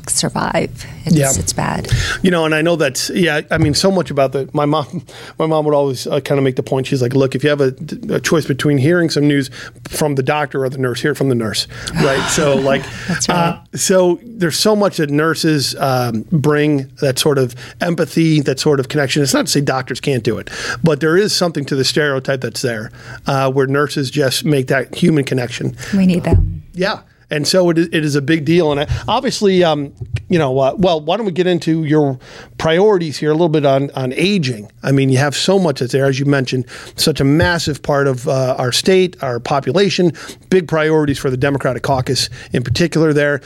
survive. 0.09 0.85
It's, 1.05 1.15
Yeah. 1.15 1.31
it's 1.35 1.53
bad. 1.53 1.87
You 2.21 2.31
know, 2.31 2.45
and 2.45 2.53
I 2.55 2.61
know 2.61 2.75
that's 2.75 3.09
yeah. 3.11 3.41
I 3.51 3.57
mean, 3.57 3.73
so 3.73 3.89
much 3.91 4.11
about 4.11 4.31
that. 4.33 4.53
My 4.53 4.65
mom, 4.65 5.03
my 5.37 5.45
mom 5.45 5.65
would 5.65 5.73
always 5.73 6.05
uh, 6.07 6.19
kind 6.21 6.37
of 6.37 6.43
make 6.43 6.55
the 6.55 6.63
point. 6.63 6.87
She's 6.87 7.01
like, 7.01 7.13
"Look, 7.13 7.35
if 7.35 7.43
you 7.43 7.49
have 7.49 7.61
a, 7.61 7.73
a 8.09 8.19
choice 8.19 8.45
between 8.45 8.77
hearing 8.77 9.09
some 9.09 9.27
news 9.27 9.49
from 9.87 10.15
the 10.15 10.23
doctor 10.23 10.63
or 10.63 10.69
the 10.69 10.77
nurse, 10.77 11.01
hear 11.01 11.11
it 11.11 11.15
from 11.15 11.29
the 11.29 11.35
nurse." 11.35 11.67
Right. 11.95 12.21
So, 12.29 12.55
like, 12.71 12.83
That's 13.07 13.29
right. 13.29 13.35
uh, 13.37 13.61
so 13.75 14.19
there's 14.23 14.57
so 14.57 14.75
much 14.75 14.97
that 14.97 15.09
nurses 15.09 15.75
um, 15.75 16.25
bring 16.31 16.87
that 17.01 17.17
sort 17.19 17.37
of 17.37 17.55
empathy, 17.81 18.41
that 18.41 18.59
sort 18.59 18.79
of 18.79 18.89
connection. 18.89 19.23
It's 19.23 19.33
not 19.33 19.45
to 19.45 19.51
say 19.51 19.61
doctors 19.61 19.99
can't 19.99 20.23
do 20.23 20.37
it, 20.37 20.49
but 20.83 20.99
there 20.99 21.17
is 21.17 21.35
something 21.35 21.65
to 21.65 21.75
the 21.75 21.83
stereotype 21.85 22.41
that's 22.41 22.61
there, 22.61 22.91
uh, 23.27 23.51
where 23.51 23.67
nurses 23.67 24.09
just 24.11 24.45
make 24.45 24.67
that 24.67 24.93
human 24.95 25.23
connection. 25.23 25.75
We 25.95 26.05
need 26.05 26.23
them. 26.23 26.63
Yeah. 26.73 27.01
And 27.31 27.47
so 27.47 27.69
it 27.69 27.77
is, 27.77 27.87
it 27.87 28.03
is 28.03 28.15
a 28.15 28.21
big 28.21 28.45
deal. 28.45 28.71
And 28.71 28.89
obviously, 29.07 29.63
um, 29.63 29.93
you 30.29 30.39
know, 30.39 30.57
uh, 30.59 30.73
well, 30.77 31.01
why 31.01 31.17
don't 31.17 31.25
we 31.25 31.31
get 31.31 31.47
into 31.47 31.83
your 31.83 32.19
priorities 32.57 33.17
here 33.17 33.29
a 33.29 33.33
little 33.33 33.49
bit 33.49 33.65
on, 33.65 33.91
on 33.91 34.13
aging? 34.13 34.71
I 34.83 34.91
mean, 34.91 35.09
you 35.09 35.17
have 35.17 35.35
so 35.35 35.59
much 35.59 35.79
that's 35.79 35.91
there, 35.91 36.05
as 36.05 36.19
you 36.19 36.25
mentioned, 36.25 36.65
such 36.95 37.19
a 37.19 37.23
massive 37.23 37.81
part 37.83 38.07
of 38.07 38.27
uh, 38.27 38.55
our 38.57 38.71
state, 38.71 39.21
our 39.23 39.39
population, 39.39 40.13
big 40.49 40.67
priorities 40.67 41.19
for 41.19 41.29
the 41.29 41.37
Democratic 41.37 41.83
caucus 41.83 42.29
in 42.51 42.63
particular 42.63 43.13
there. 43.13 43.41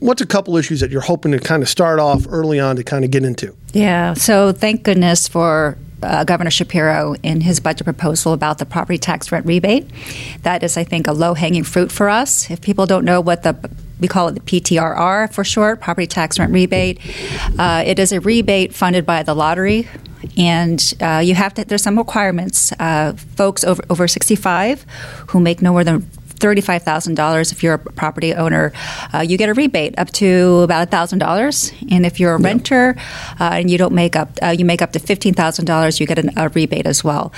What's 0.00 0.22
a 0.22 0.26
couple 0.26 0.56
issues 0.56 0.80
that 0.80 0.90
you're 0.90 1.00
hoping 1.00 1.32
to 1.32 1.38
kind 1.38 1.62
of 1.62 1.68
start 1.68 2.00
off 2.00 2.26
early 2.28 2.60
on 2.60 2.76
to 2.76 2.84
kind 2.84 3.04
of 3.04 3.10
get 3.10 3.24
into? 3.24 3.54
Yeah. 3.72 4.14
So 4.14 4.52
thank 4.52 4.82
goodness 4.82 5.28
for 5.28 5.78
uh, 6.02 6.24
Governor 6.24 6.50
Shapiro 6.50 7.14
in 7.22 7.40
his 7.40 7.60
budget 7.60 7.84
proposal 7.84 8.32
about 8.32 8.58
the 8.58 8.66
property 8.66 8.98
tax 8.98 9.32
rent 9.32 9.46
rebate. 9.46 9.88
That 10.42 10.62
is, 10.62 10.76
I 10.76 10.84
think, 10.84 11.06
a 11.06 11.12
low 11.12 11.34
hanging 11.34 11.64
fruit 11.64 11.90
for 11.90 12.08
us. 12.08 12.50
If 12.50 12.60
people 12.60 12.86
don't 12.86 13.04
know 13.04 13.20
what 13.20 13.42
the 13.42 13.70
we 14.02 14.08
call 14.08 14.26
it 14.28 14.32
the 14.32 14.40
PTRR 14.40 15.32
for 15.32 15.44
short, 15.44 15.80
property 15.80 16.08
tax 16.08 16.38
rent 16.38 16.52
rebate. 16.52 16.98
Uh, 17.56 17.84
it 17.86 18.00
is 18.00 18.10
a 18.10 18.20
rebate 18.20 18.74
funded 18.74 19.06
by 19.06 19.22
the 19.22 19.32
lottery, 19.32 19.88
and 20.36 20.94
uh, 21.00 21.22
you 21.24 21.34
have 21.36 21.54
to. 21.54 21.64
There's 21.64 21.82
some 21.82 21.96
requirements. 21.96 22.72
Uh, 22.80 23.12
folks 23.36 23.62
over 23.62 23.82
over 23.88 24.08
65 24.08 24.84
who 25.28 25.40
make 25.40 25.62
no 25.62 25.72
more 25.72 25.84
than 25.84 26.00
thirty-five 26.42 26.82
thousand 26.82 27.14
dollars. 27.14 27.52
If 27.52 27.62
you're 27.62 27.74
a 27.74 27.78
property 27.78 28.34
owner, 28.34 28.72
uh, 29.14 29.20
you 29.20 29.38
get 29.38 29.48
a 29.48 29.54
rebate 29.54 29.94
up 30.02 30.10
to 30.20 30.60
about 30.66 30.90
thousand 30.90 31.20
dollars, 31.20 31.72
and 31.90 32.04
if 32.04 32.18
you're 32.18 32.34
a 32.34 32.38
renter 32.38 32.96
uh, 33.40 33.58
and 33.58 33.70
you 33.70 33.78
don't 33.78 33.94
make 33.94 34.14
up, 34.16 34.28
uh, 34.42 34.54
you 34.58 34.64
make 34.66 34.82
up 34.82 34.92
to 34.92 34.98
fifteen 34.98 35.34
thousand 35.34 35.64
dollars, 35.64 36.00
you 36.00 36.06
get 36.06 36.18
an, 36.18 36.30
a 36.36 36.48
rebate 36.50 36.86
as 36.86 37.04
well. 37.04 37.32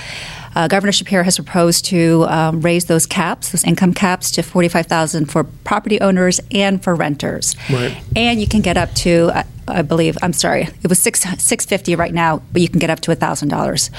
Uh, 0.55 0.67
Governor 0.67 0.93
Shapiro 0.93 1.23
has 1.23 1.35
proposed 1.35 1.85
to 1.85 2.25
um, 2.29 2.61
raise 2.61 2.85
those 2.85 3.05
caps, 3.05 3.51
those 3.51 3.63
income 3.63 3.93
caps, 3.93 4.31
to 4.31 4.41
forty-five 4.41 4.87
thousand 4.87 5.31
for 5.31 5.43
property 5.63 6.01
owners 6.01 6.41
and 6.51 6.83
for 6.83 6.95
renters. 6.95 7.55
Right. 7.69 7.95
And 8.15 8.39
you 8.41 8.47
can 8.47 8.61
get 8.61 8.77
up 8.77 8.91
to, 9.05 9.31
I, 9.67 9.81
believe, 9.81 10.17
I'm 10.21 10.33
sorry, 10.33 10.67
it 10.83 10.87
was 10.87 10.99
six 10.99 11.21
six 11.37 11.65
fifty 11.65 11.95
right 11.95 12.13
now, 12.13 12.41
but 12.51 12.61
you 12.61 12.69
can 12.69 12.79
get 12.79 12.89
up 12.89 12.99
to 13.01 13.15
thousand 13.15 13.49
dollars. 13.49 13.89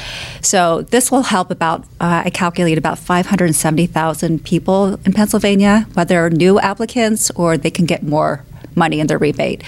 So 0.40 0.82
this 0.82 1.10
will 1.10 1.22
help 1.22 1.50
about, 1.50 1.82
uh, 2.00 2.22
I 2.24 2.30
calculate 2.30 2.78
about 2.78 2.98
five 2.98 3.26
hundred 3.26 3.54
seventy 3.54 3.86
thousand 3.86 4.44
people 4.44 4.98
in 5.04 5.12
Pennsylvania, 5.12 5.86
whether 5.94 6.30
new 6.30 6.58
applicants 6.60 7.30
or 7.32 7.56
they 7.56 7.70
can 7.70 7.86
get 7.86 8.02
more 8.02 8.44
money 8.76 9.00
in 9.00 9.06
their 9.06 9.18
rebate. 9.18 9.62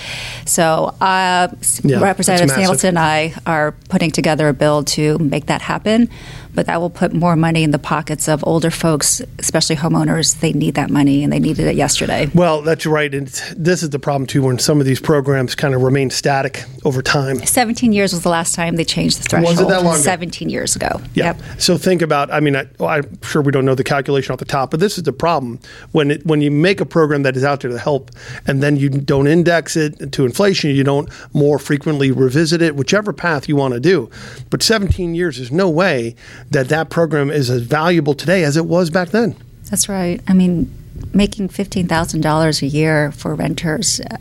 So 0.44 0.94
uh, 1.00 1.48
Yeah, 1.82 2.00
Representative. 2.00 2.50
Samuelson 2.50 2.88
and 2.90 2.98
I 2.98 3.34
are 3.46 3.72
putting 3.88 4.10
together 4.10 4.48
a 4.48 4.52
bill 4.52 4.84
to 4.84 5.18
make 5.18 5.46
that 5.46 5.62
happen. 5.62 6.10
But 6.58 6.66
that 6.66 6.80
will 6.80 6.90
put 6.90 7.12
more 7.12 7.36
money 7.36 7.62
in 7.62 7.70
the 7.70 7.78
pockets 7.78 8.26
of 8.26 8.42
older 8.44 8.72
folks, 8.72 9.22
especially 9.38 9.76
homeowners. 9.76 10.40
They 10.40 10.52
need 10.52 10.74
that 10.74 10.90
money, 10.90 11.22
and 11.22 11.32
they 11.32 11.38
needed 11.38 11.68
it 11.68 11.76
yesterday. 11.76 12.28
Well, 12.34 12.62
that's 12.62 12.84
right. 12.84 13.14
And 13.14 13.28
this 13.56 13.84
is 13.84 13.90
the 13.90 14.00
problem, 14.00 14.26
too, 14.26 14.42
when 14.42 14.58
some 14.58 14.80
of 14.80 14.84
these 14.84 14.98
programs 14.98 15.54
kind 15.54 15.72
of 15.72 15.82
remain 15.82 16.10
static 16.10 16.64
over 16.84 17.00
time. 17.00 17.46
17 17.46 17.92
years 17.92 18.12
was 18.12 18.24
the 18.24 18.28
last 18.28 18.56
time 18.56 18.74
they 18.74 18.84
changed 18.84 19.20
the 19.20 19.22
threshold. 19.22 19.56
Was 19.56 19.60
it 19.60 19.68
that 19.68 19.84
long 19.84 19.94
ago? 19.94 20.02
17 20.02 20.48
years 20.48 20.74
ago. 20.74 21.00
Yeah. 21.14 21.26
Yep. 21.26 21.60
So 21.60 21.78
think 21.78 22.02
about. 22.02 22.28
I 22.32 22.40
mean, 22.40 22.56
I, 22.56 22.66
I'm 22.80 23.22
sure 23.22 23.40
we 23.40 23.52
don't 23.52 23.64
know 23.64 23.76
the 23.76 23.84
calculation 23.84 24.32
off 24.32 24.40
the 24.40 24.44
top, 24.44 24.72
but 24.72 24.80
this 24.80 24.98
is 24.98 25.04
the 25.04 25.12
problem 25.12 25.60
when 25.92 26.10
it, 26.10 26.26
when 26.26 26.40
you 26.40 26.50
make 26.50 26.80
a 26.80 26.86
program 26.86 27.22
that 27.22 27.36
is 27.36 27.44
out 27.44 27.60
there 27.60 27.70
to 27.70 27.78
help, 27.78 28.10
and 28.48 28.64
then 28.64 28.76
you 28.76 28.88
don't 28.88 29.28
index 29.28 29.76
it 29.76 30.10
to 30.10 30.24
inflation, 30.24 30.70
you 30.70 30.82
don't 30.82 31.08
more 31.32 31.60
frequently 31.60 32.10
revisit 32.10 32.60
it, 32.62 32.74
whichever 32.74 33.12
path 33.12 33.48
you 33.48 33.54
want 33.54 33.74
to 33.74 33.80
do. 33.80 34.10
But 34.50 34.64
17 34.64 35.14
years 35.14 35.38
is 35.38 35.52
no 35.52 35.70
way 35.70 36.16
that 36.50 36.68
that 36.68 36.90
program 36.90 37.30
is 37.30 37.50
as 37.50 37.62
valuable 37.62 38.14
today 38.14 38.44
as 38.44 38.56
it 38.56 38.66
was 38.66 38.90
back 38.90 39.10
then. 39.10 39.36
That's 39.70 39.88
right. 39.88 40.20
I 40.26 40.32
mean, 40.32 40.72
making 41.12 41.48
$15,000 41.48 42.62
a 42.62 42.66
year 42.66 43.12
for 43.12 43.34
renters, 43.34 44.00
uh, 44.00 44.16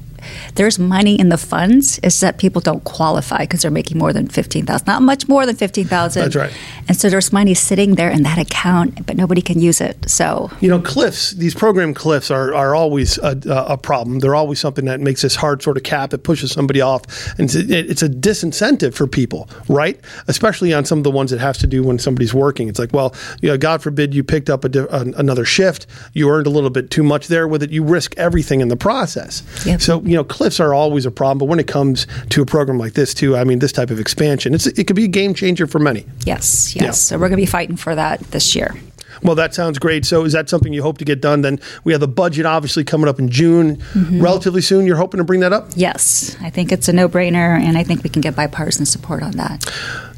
there's 0.56 0.80
money 0.80 1.20
in 1.20 1.30
the 1.30 1.38
funds. 1.38 2.00
It's 2.04 2.20
that 2.20 2.38
people 2.38 2.62
don't 2.62 2.84
qualify 2.84 3.40
because 3.40 3.62
they're 3.62 3.72
making 3.72 3.98
more 3.98 4.14
than 4.14 4.28
15000 4.28 4.88
not 4.88 5.02
much 5.02 5.28
more 5.28 5.46
than 5.46 5.56
15000 5.56 6.22
That's 6.22 6.36
right. 6.36 6.54
And 6.88 6.98
so 6.98 7.10
there's 7.10 7.34
money 7.34 7.54
sitting 7.54 7.96
there 7.96 8.10
in 8.10 8.24
that 8.24 8.38
account, 8.38 9.06
but 9.06 9.18
nobody 9.18 9.42
can 9.42 9.60
use 9.60 9.82
it. 9.82 10.10
So 10.10 10.50
You 10.62 10.70
know, 10.70 10.80
cliffs. 10.80 11.32
These 11.32 11.56
program 11.56 11.94
cliffs 11.94 12.32
are 12.32 12.54
are 12.54 12.76
always 12.76 13.18
a, 13.20 13.38
a 13.46 13.78
problem. 13.78 14.20
They're 14.20 14.36
always 14.36 14.60
something 14.60 14.86
that 14.86 15.00
makes 15.00 15.22
this 15.22 15.36
hard 15.36 15.62
sort 15.62 15.78
of 15.78 15.84
cap. 15.84 16.14
It 16.14 16.24
pushes 16.24 16.52
somebody 16.52 16.82
off, 16.82 17.04
and 17.38 17.46
it's 17.46 17.56
a, 17.56 17.92
it's 17.92 18.04
a 18.04 18.10
disincentive 18.10 18.94
for 18.94 19.08
people, 19.08 19.50
right? 19.68 20.00
Especially 20.28 20.74
on 20.74 20.86
some 20.86 20.98
of 20.98 21.04
the 21.04 21.12
ones 21.12 21.32
that 21.32 21.40
has 21.40 21.58
to 21.60 21.68
do 21.68 21.84
when 21.84 22.00
somebody's 22.00 22.34
working. 22.34 22.68
It's 22.68 22.80
like, 22.80 22.94
well, 22.94 23.16
you 23.42 23.50
know, 23.50 23.58
God 23.58 23.82
forbid 23.82 24.14
you 24.14 24.24
picked 24.24 24.50
up 24.50 24.64
a, 24.64 24.70
di- 24.70 24.88
another 24.92 25.46
shift, 25.46 25.88
you 26.14 26.30
earned 26.30 26.48
a 26.48 26.50
little 26.50 26.70
bit 26.70 26.90
too 26.92 27.04
much 27.04 27.28
there 27.28 27.48
with 27.48 27.64
it. 27.64 27.72
You 27.72 27.84
risk 27.84 28.18
everything 28.18 28.62
in 28.62 28.68
the 28.68 28.78
process. 28.78 29.44
Yep. 29.66 29.82
So 29.82 30.02
you 30.02 30.16
know, 30.18 30.24
cliffs 30.24 30.60
are 30.60 30.74
always 30.74 31.06
a 31.06 31.12
problem, 31.12 31.38
but 31.38 31.46
when 31.46 31.60
it 31.60 31.68
comes 31.68 32.08
to 32.30 32.42
a 32.42 32.46
program 32.46 32.78
like 32.78 32.94
this, 32.94 33.14
too, 33.14 33.38
I 33.38 33.44
mean, 33.44 33.60
this 33.60 33.72
type 33.72 33.90
of 33.90 34.00
expansion, 34.00 34.54
it's 34.54 34.68
it 34.68 34.86
could 34.86 34.96
be 34.96 35.06
a 35.06 35.10
game 35.10 35.34
changer 35.34 35.68
for 35.68 35.80
many. 35.80 36.06
Yes, 36.26 36.76
yes. 36.76 36.84
Yeah. 36.84 36.92
So 36.92 37.16
we're 37.16 37.30
going 37.30 37.40
to 37.40 37.44
be 37.44 37.46
fighting 37.46 37.78
for 37.78 37.96
that 37.96 38.20
this 38.32 38.56
year. 38.56 38.76
Well, 39.24 39.36
that 39.36 39.54
sounds 39.54 39.80
great. 39.80 40.06
So, 40.06 40.24
is 40.26 40.34
that 40.34 40.50
something 40.50 40.74
you 40.74 40.84
hope 40.84 40.98
to 41.00 41.06
get 41.06 41.22
done? 41.22 41.42
Then 41.42 41.60
we 41.84 41.92
have 41.92 42.02
the 42.02 42.08
budget 42.08 42.46
obviously 42.46 42.84
coming 42.84 43.08
up 43.08 43.20
in 43.20 43.30
June, 43.30 43.78
mm-hmm. 43.78 44.22
relatively 44.22 44.62
soon. 44.62 44.86
You're 44.86 44.98
hoping 44.98 45.18
to 45.18 45.24
bring 45.24 45.40
that 45.40 45.54
up? 45.54 45.70
Yes, 45.76 46.38
I 46.42 46.50
think 46.50 46.72
it's 46.72 46.88
a 46.88 46.94
no-brainer, 46.94 47.60
and 47.60 47.78
I 47.78 47.84
think 47.84 48.04
we 48.04 48.10
can 48.10 48.22
get 48.22 48.36
bipartisan 48.36 48.86
support 48.86 49.24
on 49.24 49.32
that. 49.32 49.66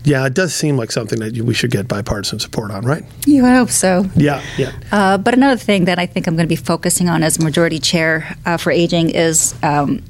Yeah, 0.04 0.26
it 0.26 0.34
does 0.34 0.54
seem 0.54 0.78
like 0.78 0.92
something 0.92 1.20
that 1.20 1.34
we 1.42 1.54
should 1.54 1.72
get 1.72 1.88
bipartisan 1.88 2.40
support 2.40 2.72
on, 2.72 2.86
right? 2.86 3.04
You 3.26 3.46
hope 3.46 3.70
so. 3.70 4.06
Yeah, 4.16 4.42
yeah. 4.58 4.72
Uh, 4.92 5.18
but 5.18 5.34
another 5.34 5.58
thing 5.58 5.86
that 5.86 6.00
I 6.00 6.06
think 6.06 6.28
I'm 6.28 6.36
going 6.36 6.46
to 6.48 6.50
be 6.50 6.56
focusing 6.56 7.10
on 7.10 7.22
as 7.24 7.40
majority 7.40 7.80
chair 7.80 8.36
uh, 8.46 8.58
for 8.58 8.72
aging 8.72 9.10
is 9.10 9.56
um, 9.62 10.02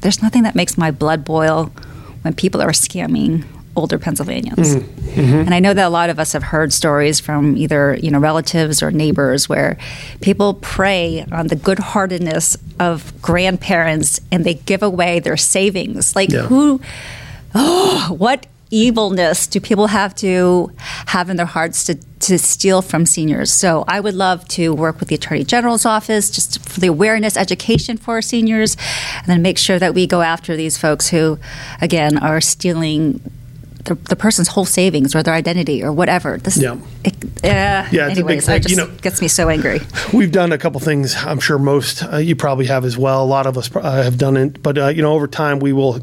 there's 0.00 0.22
nothing 0.22 0.42
that 0.42 0.54
makes 0.54 0.76
my 0.76 0.90
blood 0.90 1.24
boil 1.24 1.66
when 2.22 2.34
people 2.34 2.60
are 2.60 2.70
scamming 2.72 3.44
older 3.74 3.98
Pennsylvanians. 3.98 4.74
And 5.16 5.54
I 5.54 5.58
know 5.60 5.72
that 5.72 5.86
a 5.86 5.88
lot 5.88 6.10
of 6.10 6.18
us 6.18 6.32
have 6.34 6.42
heard 6.42 6.72
stories 6.74 7.20
from 7.20 7.56
either 7.56 7.96
you 8.02 8.10
know 8.10 8.18
relatives 8.18 8.82
or 8.82 8.90
neighbors 8.90 9.48
where 9.48 9.78
people 10.20 10.54
prey 10.54 11.24
on 11.32 11.46
the 11.46 11.56
good-heartedness 11.56 12.56
of 12.78 13.12
grandparents 13.22 14.20
and 14.30 14.44
they 14.44 14.54
give 14.54 14.82
away 14.82 15.20
their 15.20 15.38
savings. 15.38 16.14
Like 16.14 16.30
Yeah. 16.30 16.42
who 16.42 16.80
oh, 17.54 18.14
what 18.18 18.46
evilness 18.72 19.46
do 19.46 19.60
people 19.60 19.88
have 19.88 20.14
to 20.16 20.72
have 21.06 21.30
in 21.30 21.36
their 21.36 21.46
hearts 21.46 21.84
to, 21.84 21.94
to 22.20 22.38
steal 22.38 22.82
from 22.82 23.06
seniors? 23.06 23.52
So 23.52 23.84
I 23.86 24.00
would 24.00 24.14
love 24.14 24.48
to 24.48 24.74
work 24.74 24.98
with 24.98 25.08
the 25.08 25.14
Attorney 25.14 25.44
General's 25.44 25.86
office 25.86 26.30
just 26.30 26.66
for 26.68 26.80
the 26.80 26.88
awareness, 26.88 27.36
education 27.36 27.96
for 27.98 28.14
our 28.14 28.22
seniors, 28.22 28.76
and 29.18 29.26
then 29.26 29.42
make 29.42 29.58
sure 29.58 29.78
that 29.78 29.94
we 29.94 30.06
go 30.06 30.22
after 30.22 30.56
these 30.56 30.76
folks 30.76 31.08
who, 31.10 31.38
again, 31.80 32.18
are 32.18 32.40
stealing. 32.40 33.20
The, 33.84 33.96
the 33.96 34.14
person's 34.14 34.46
whole 34.46 34.64
savings 34.64 35.12
or 35.12 35.24
their 35.24 35.34
identity 35.34 35.82
or 35.82 35.92
whatever. 35.92 36.38
This, 36.38 36.56
Yeah. 36.56 36.76
It, 37.04 37.16
uh, 37.44 37.48
Yeah, 37.90 38.08
it's 38.08 38.18
a 38.18 38.22
big 38.22 38.38
anyways, 38.38 38.48
it 38.48 38.62
just 38.62 38.70
You 38.70 38.76
know- 38.76 38.90
gets 39.02 39.20
me 39.20 39.28
so 39.28 39.48
angry. 39.48 39.80
We've 40.12 40.30
done 40.32 40.52
a 40.52 40.58
couple 40.58 40.80
things. 40.80 41.16
I'm 41.16 41.40
sure 41.40 41.58
most 41.58 42.02
uh, 42.04 42.18
you 42.18 42.36
probably 42.36 42.66
have 42.66 42.84
as 42.84 42.96
well. 42.96 43.22
A 43.22 43.26
lot 43.26 43.46
of 43.46 43.58
us 43.58 43.70
uh, 43.74 44.02
have 44.02 44.18
done 44.18 44.36
it, 44.36 44.62
but 44.62 44.78
uh, 44.78 44.88
you 44.88 45.02
know, 45.02 45.12
over 45.12 45.26
time 45.26 45.58
we 45.58 45.72
will, 45.72 45.98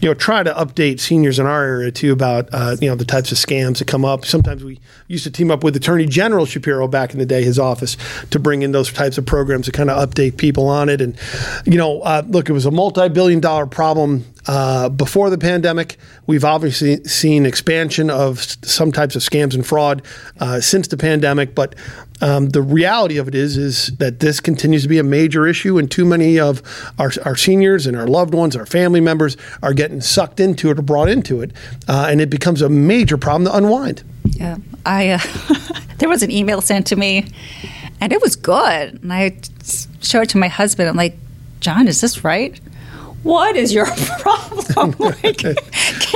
you 0.00 0.08
know, 0.08 0.14
try 0.14 0.42
to 0.42 0.52
update 0.52 1.00
seniors 1.00 1.38
in 1.38 1.46
our 1.46 1.62
area 1.64 1.90
too 1.90 2.12
about 2.12 2.48
uh, 2.52 2.76
you 2.80 2.88
know 2.88 2.94
the 2.94 3.04
types 3.04 3.32
of 3.32 3.38
scams 3.38 3.78
that 3.78 3.86
come 3.86 4.04
up. 4.04 4.24
Sometimes 4.24 4.64
we 4.64 4.80
used 5.08 5.24
to 5.24 5.30
team 5.30 5.50
up 5.50 5.64
with 5.64 5.76
Attorney 5.76 6.06
General 6.06 6.46
Shapiro 6.46 6.88
back 6.88 7.12
in 7.12 7.18
the 7.18 7.26
day, 7.26 7.42
his 7.42 7.58
office, 7.58 7.96
to 8.30 8.38
bring 8.38 8.62
in 8.62 8.72
those 8.72 8.92
types 8.92 9.18
of 9.18 9.24
programs 9.26 9.66
to 9.66 9.72
kind 9.72 9.90
of 9.90 10.08
update 10.08 10.36
people 10.36 10.68
on 10.68 10.88
it. 10.88 11.00
And 11.00 11.16
you 11.64 11.78
know, 11.78 12.00
uh, 12.02 12.22
look, 12.26 12.48
it 12.48 12.52
was 12.52 12.66
a 12.66 12.70
multi-billion-dollar 12.70 13.66
problem 13.66 14.24
uh, 14.46 14.88
before 14.88 15.30
the 15.30 15.38
pandemic. 15.38 15.96
We've 16.26 16.44
obviously 16.44 17.02
seen 17.04 17.46
expansion 17.46 18.10
of 18.10 18.40
some 18.40 18.92
types 18.92 19.16
of 19.16 19.22
scams 19.22 19.54
and 19.54 19.66
fraud 19.66 20.02
uh, 20.40 20.60
since 20.60 20.88
the 20.88 20.96
pandemic, 20.96 21.54
but 21.54 21.74
um, 22.20 22.50
the 22.50 22.62
reality 22.62 23.18
of 23.18 23.26
it 23.26 23.34
is 23.34 23.56
is 23.56 23.88
that 23.98 24.20
this 24.20 24.38
continues 24.40 24.84
to 24.84 24.88
be 24.88 24.98
a 24.98 25.04
major 25.04 25.46
issue, 25.46 25.76
and 25.76 25.90
too 25.90 26.04
many 26.04 26.38
of 26.38 26.62
our, 26.98 27.10
our 27.24 27.36
seniors 27.36 27.86
and 27.86 27.96
our 27.96 28.06
loved 28.06 28.32
ones, 28.32 28.54
our 28.54 28.66
family 28.66 29.00
members, 29.00 29.36
are 29.62 29.74
getting 29.74 30.00
sucked 30.00 30.38
into 30.38 30.70
it 30.70 30.78
or 30.78 30.82
brought 30.82 31.08
into 31.08 31.40
it, 31.40 31.52
uh, 31.88 32.06
and 32.08 32.20
it 32.20 32.30
becomes 32.30 32.62
a 32.62 32.68
major 32.68 33.18
problem 33.18 33.50
to 33.50 33.56
unwind. 33.56 34.04
Yeah, 34.24 34.58
I 34.86 35.10
uh, 35.10 35.18
there 35.98 36.08
was 36.08 36.22
an 36.22 36.30
email 36.30 36.60
sent 36.60 36.86
to 36.88 36.96
me, 36.96 37.26
and 38.00 38.12
it 38.12 38.22
was 38.22 38.36
good. 38.36 39.02
And 39.02 39.12
I 39.12 39.36
showed 40.00 40.22
it 40.22 40.28
to 40.30 40.38
my 40.38 40.48
husband. 40.48 40.88
I'm 40.88 40.96
like, 40.96 41.16
John, 41.58 41.88
is 41.88 42.00
this 42.00 42.22
right? 42.22 42.60
What 43.22 43.56
is 43.56 43.72
your 43.72 43.86
problem? 44.18 44.94
like, 44.98 45.42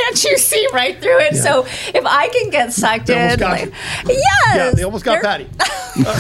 can't 0.06 0.24
you 0.24 0.38
see 0.38 0.66
right 0.72 1.00
through 1.00 1.18
it? 1.20 1.36
So 1.36 1.64
if 1.64 2.04
I 2.04 2.28
can 2.28 2.50
get 2.50 2.72
sucked 2.72 3.10
in, 3.10 3.38
like, 3.40 3.72
yes, 4.06 4.54
Yeah, 4.54 4.70
they 4.70 4.82
almost 4.84 5.04
got 5.04 5.22
Patty. 5.22 5.48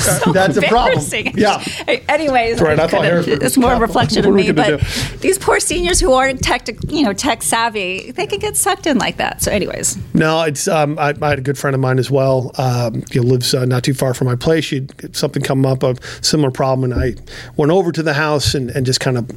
so 0.00 0.32
That's 0.32 0.56
a 0.56 0.62
problem. 0.62 1.04
Yeah. 1.34 1.62
Anyways, 2.08 2.60
right. 2.60 2.78
I 2.78 2.86
thought 2.86 3.04
it's 3.04 3.56
more 3.56 3.72
a 3.72 3.78
reflection 3.78 4.26
of 4.26 4.34
me. 4.34 4.50
But 4.52 4.80
do? 4.80 5.18
these 5.18 5.38
poor 5.38 5.60
seniors 5.60 6.00
who 6.00 6.12
aren't 6.12 6.42
tech, 6.42 6.68
you 6.88 7.02
know, 7.02 7.12
tech 7.12 7.42
savvy, 7.42 8.10
they 8.10 8.26
can 8.26 8.38
get 8.38 8.56
sucked 8.56 8.86
in 8.86 8.98
like 8.98 9.16
that. 9.18 9.42
So, 9.42 9.50
anyways, 9.50 9.98
No, 10.14 10.42
it's 10.42 10.66
um, 10.68 10.98
I, 10.98 11.14
I 11.20 11.28
had 11.28 11.38
a 11.38 11.42
good 11.42 11.58
friend 11.58 11.74
of 11.74 11.80
mine 11.80 11.98
as 11.98 12.10
well. 12.10 12.52
Um, 12.58 13.02
he 13.10 13.20
lives 13.20 13.54
uh, 13.54 13.64
not 13.64 13.84
too 13.84 13.94
far 13.94 14.14
from 14.14 14.26
my 14.26 14.36
place. 14.36 14.64
She 14.64 14.86
had 15.00 15.14
something 15.14 15.42
come 15.42 15.64
up, 15.66 15.82
a 15.82 15.96
similar 16.22 16.50
problem, 16.50 16.90
and 16.90 17.00
I 17.00 17.14
went 17.56 17.72
over 17.72 17.92
to 17.92 18.02
the 18.02 18.14
house 18.14 18.54
and, 18.54 18.70
and 18.70 18.86
just 18.86 19.00
kind 19.00 19.18
of 19.18 19.30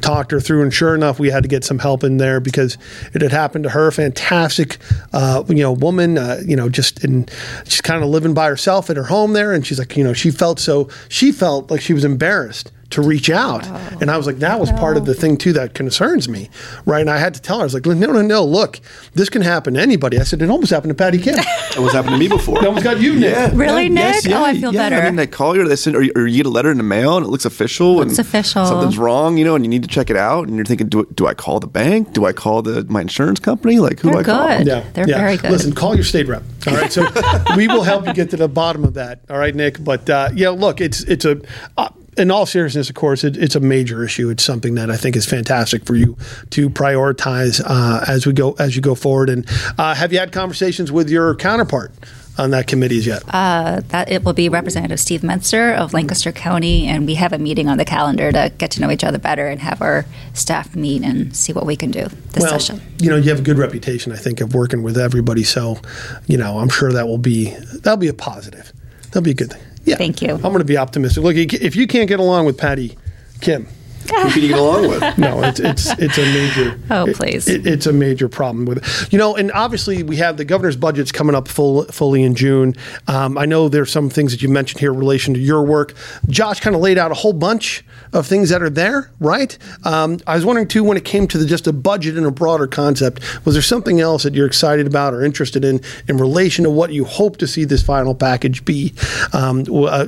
talked 0.00 0.30
her 0.32 0.40
through. 0.40 0.62
And 0.62 0.72
sure 0.72 0.94
enough, 0.94 1.18
we 1.18 1.30
had 1.30 1.42
to 1.42 1.48
get 1.48 1.64
some 1.64 1.78
help 1.78 2.02
in 2.02 2.16
there 2.16 2.40
because 2.40 2.78
it 3.12 3.22
had 3.22 3.32
happened 3.32 3.64
to 3.64 3.70
her. 3.70 3.91
Fantastic, 3.92 4.78
uh, 5.12 5.44
you 5.48 5.62
know, 5.62 5.72
woman. 5.72 6.18
Uh, 6.18 6.40
you 6.44 6.56
know, 6.56 6.68
just 6.68 7.04
in 7.04 7.28
she's 7.64 7.80
kind 7.80 8.02
of 8.02 8.10
living 8.10 8.34
by 8.34 8.48
herself 8.48 8.90
at 8.90 8.96
her 8.96 9.04
home 9.04 9.32
there, 9.32 9.52
and 9.52 9.66
she's 9.66 9.78
like, 9.78 9.96
you 9.96 10.04
know, 10.04 10.12
she 10.12 10.30
felt 10.30 10.58
so 10.58 10.88
she 11.08 11.32
felt 11.32 11.70
like 11.70 11.80
she 11.80 11.92
was 11.92 12.04
embarrassed 12.04 12.72
to 12.92 13.02
reach 13.02 13.28
out. 13.30 13.66
And 14.00 14.10
I 14.10 14.16
was 14.16 14.26
like, 14.26 14.36
that 14.38 14.58
was 14.60 14.70
part 14.72 14.96
of 14.96 15.04
the 15.06 15.14
thing 15.14 15.36
too 15.36 15.52
that 15.54 15.74
concerns 15.74 16.28
me, 16.28 16.48
right? 16.86 17.00
And 17.00 17.10
I 17.10 17.18
had 17.18 17.34
to 17.34 17.40
tell 17.42 17.56
her, 17.56 17.62
I 17.62 17.64
was 17.64 17.74
like, 17.74 17.84
no, 17.86 17.92
no, 17.94 18.22
no, 18.22 18.44
look, 18.44 18.80
this 19.14 19.28
can 19.28 19.42
happen 19.42 19.74
to 19.74 19.80
anybody. 19.80 20.18
I 20.18 20.22
said, 20.22 20.40
it 20.42 20.50
almost 20.50 20.70
happened 20.70 20.90
to 20.90 20.94
Patty 20.94 21.18
Kim. 21.18 21.34
it 21.38 21.44
That 21.74 21.80
was 21.80 21.92
happened 21.92 22.12
to 22.14 22.18
me 22.18 22.28
before. 22.28 22.64
almost 22.64 22.84
got 22.84 23.00
you, 23.00 23.14
Nick. 23.14 23.34
Yeah. 23.34 23.50
Really, 23.54 23.84
yeah, 23.84 24.12
Nick? 24.12 24.26
Oh, 24.28 24.44
I 24.44 24.54
feel 24.58 24.72
yeah. 24.74 24.88
better. 24.90 24.96
I 25.02 25.04
mean, 25.06 25.16
they 25.16 25.26
call 25.26 25.56
you 25.56 25.62
or 25.62 25.68
they 25.68 25.76
send, 25.76 25.96
or, 25.96 26.02
you- 26.02 26.12
or 26.16 26.26
you 26.26 26.36
get 26.38 26.46
a 26.46 26.50
letter 26.50 26.70
in 26.70 26.76
the 26.76 26.82
mail 26.82 27.16
and 27.16 27.26
it 27.26 27.28
looks 27.28 27.44
official. 27.44 27.96
Looks 27.96 28.18
official. 28.18 28.64
Something's 28.66 28.98
wrong, 28.98 29.36
you 29.38 29.44
know, 29.44 29.54
and 29.54 29.64
you 29.64 29.68
need 29.68 29.82
to 29.82 29.88
check 29.88 30.10
it 30.10 30.16
out. 30.16 30.46
And 30.48 30.56
you're 30.56 30.64
thinking, 30.64 30.88
do, 30.88 31.06
do 31.14 31.26
I 31.26 31.34
call 31.34 31.60
the 31.60 31.66
bank? 31.66 32.12
Do 32.12 32.24
I 32.26 32.32
call 32.32 32.62
the 32.62 32.84
my 32.84 33.00
insurance 33.00 33.40
company? 33.40 33.78
Like, 33.78 34.00
who 34.00 34.10
They're 34.12 34.22
do 34.22 34.30
I 34.30 34.34
call? 34.38 34.48
Yeah, 34.66 34.84
They're 34.92 35.08
yeah. 35.08 35.18
very 35.18 35.36
good. 35.36 35.50
Listen, 35.50 35.72
call 35.74 35.94
your 35.94 36.04
state 36.04 36.28
rep. 36.28 36.42
All 36.66 36.74
right, 36.74 36.92
so 36.92 37.06
we 37.56 37.66
will 37.68 37.82
help 37.82 38.06
you 38.06 38.12
get 38.14 38.30
to 38.30 38.36
the 38.36 38.48
bottom 38.48 38.84
of 38.84 38.94
that. 38.94 39.20
All 39.30 39.38
right, 39.38 39.54
Nick. 39.54 39.82
But 39.82 40.08
uh, 40.10 40.30
yeah, 40.34 40.50
look, 40.50 40.80
it's 40.80 41.02
it's 41.04 41.24
a. 41.24 41.40
Uh, 41.76 41.88
in 42.16 42.30
all 42.30 42.46
seriousness, 42.46 42.88
of 42.88 42.94
course, 42.94 43.24
it, 43.24 43.36
it's 43.36 43.54
a 43.54 43.60
major 43.60 44.04
issue. 44.04 44.28
It's 44.28 44.44
something 44.44 44.74
that 44.74 44.90
I 44.90 44.96
think 44.96 45.16
is 45.16 45.26
fantastic 45.26 45.84
for 45.84 45.94
you 45.94 46.16
to 46.50 46.68
prioritize 46.68 47.62
uh, 47.64 48.04
as 48.06 48.26
we 48.26 48.32
go 48.32 48.52
as 48.58 48.76
you 48.76 48.82
go 48.82 48.94
forward. 48.94 49.30
And 49.30 49.46
uh, 49.78 49.94
have 49.94 50.12
you 50.12 50.18
had 50.18 50.32
conversations 50.32 50.92
with 50.92 51.08
your 51.08 51.34
counterpart 51.34 51.92
on 52.38 52.50
that 52.50 52.66
committee 52.66 52.98
as 52.98 53.06
yet? 53.06 53.22
uh, 53.28 53.80
that 53.88 54.10
it 54.10 54.24
will 54.24 54.32
be 54.32 54.48
Representative 54.48 55.00
Steve 55.00 55.20
Mentzer 55.22 55.76
of 55.76 55.92
Lancaster 55.92 56.32
County, 56.32 56.86
and 56.86 57.06
we 57.06 57.14
have 57.14 57.32
a 57.32 57.38
meeting 57.38 57.68
on 57.68 57.78
the 57.78 57.84
calendar 57.84 58.30
to 58.32 58.52
get 58.58 58.70
to 58.72 58.80
know 58.80 58.90
each 58.90 59.04
other 59.04 59.18
better 59.18 59.48
and 59.48 59.60
have 59.60 59.80
our 59.80 60.04
staff 60.34 60.74
meet 60.76 61.02
and 61.02 61.34
see 61.34 61.52
what 61.52 61.66
we 61.66 61.76
can 61.76 61.90
do 61.90 62.06
this 62.32 62.42
well, 62.42 62.58
session. 62.58 62.80
you 62.98 63.08
know, 63.10 63.16
you 63.16 63.30
have 63.30 63.40
a 63.40 63.42
good 63.42 63.58
reputation, 63.58 64.12
I 64.12 64.16
think, 64.16 64.40
of 64.40 64.54
working 64.54 64.82
with 64.82 64.98
everybody. 64.98 65.44
So, 65.44 65.78
you 66.26 66.36
know, 66.36 66.58
I'm 66.58 66.68
sure 66.68 66.92
that 66.92 67.06
will 67.06 67.18
be 67.18 67.50
that'll 67.50 67.96
be 67.96 68.08
a 68.08 68.14
positive. 68.14 68.72
That'll 69.06 69.22
be 69.22 69.32
a 69.32 69.34
good 69.34 69.52
thing. 69.52 69.62
Yeah. 69.84 69.96
Thank 69.96 70.22
you. 70.22 70.34
I'm 70.34 70.40
going 70.40 70.58
to 70.58 70.64
be 70.64 70.76
optimistic. 70.76 71.22
Look, 71.22 71.36
if 71.36 71.74
you 71.76 71.86
can't 71.86 72.08
get 72.08 72.20
along 72.20 72.46
with 72.46 72.56
Patty 72.56 72.96
Kim, 73.40 73.66
Who 74.22 74.30
can 74.30 74.42
you 74.42 74.48
get 74.48 74.58
along 74.58 74.88
with? 74.88 75.18
no, 75.18 75.42
it's 75.42 75.60
it's 75.60 75.86
it's 75.98 76.18
a 76.18 76.22
major. 76.22 76.78
Oh, 76.90 77.06
it- 77.06 77.16
please. 77.16 77.48
it- 77.48 77.66
it's 77.66 77.86
a 77.86 77.92
major 77.92 78.28
problem 78.28 78.64
with 78.66 78.78
it. 78.78 79.12
You 79.12 79.18
know, 79.18 79.34
and 79.36 79.50
obviously 79.52 80.02
we 80.02 80.16
have 80.16 80.36
the 80.36 80.44
governor's 80.44 80.76
budgets 80.76 81.10
coming 81.12 81.34
up 81.34 81.48
full 81.48 81.84
fully 81.86 82.22
in 82.22 82.34
June. 82.34 82.74
Um, 83.08 83.38
I 83.38 83.46
know 83.46 83.68
there's 83.68 83.90
some 83.90 84.10
things 84.10 84.32
that 84.32 84.42
you 84.42 84.48
mentioned 84.48 84.80
here 84.80 84.92
in 84.92 84.98
relation 84.98 85.34
to 85.34 85.40
your 85.40 85.62
work. 85.64 85.94
Josh 86.28 86.60
kind 86.60 86.74
of 86.76 86.82
laid 86.82 86.98
out 86.98 87.10
a 87.10 87.14
whole 87.14 87.32
bunch 87.32 87.84
of 88.12 88.26
things 88.26 88.50
that 88.50 88.62
are 88.62 88.70
there, 88.70 89.10
right? 89.20 89.56
Um, 89.84 90.18
I 90.26 90.34
was 90.34 90.44
wondering 90.44 90.68
too 90.68 90.84
when 90.84 90.96
it 90.96 91.04
came 91.04 91.26
to 91.28 91.38
the, 91.38 91.46
just 91.46 91.66
a 91.66 91.72
budget 91.72 92.16
and 92.16 92.26
a 92.26 92.30
broader 92.30 92.66
concept. 92.66 93.20
Was 93.46 93.54
there 93.54 93.62
something 93.62 94.00
else 94.00 94.22
that 94.24 94.34
you're 94.34 94.46
excited 94.46 94.86
about 94.86 95.14
or 95.14 95.24
interested 95.24 95.64
in 95.64 95.80
in 96.08 96.18
relation 96.18 96.64
to 96.64 96.70
what 96.70 96.92
you 96.92 97.04
hope 97.04 97.36
to 97.38 97.46
see 97.46 97.64
this 97.64 97.82
final 97.82 98.14
package 98.14 98.64
be? 98.64 98.92
Um, 99.32 99.64
uh, 99.70 100.06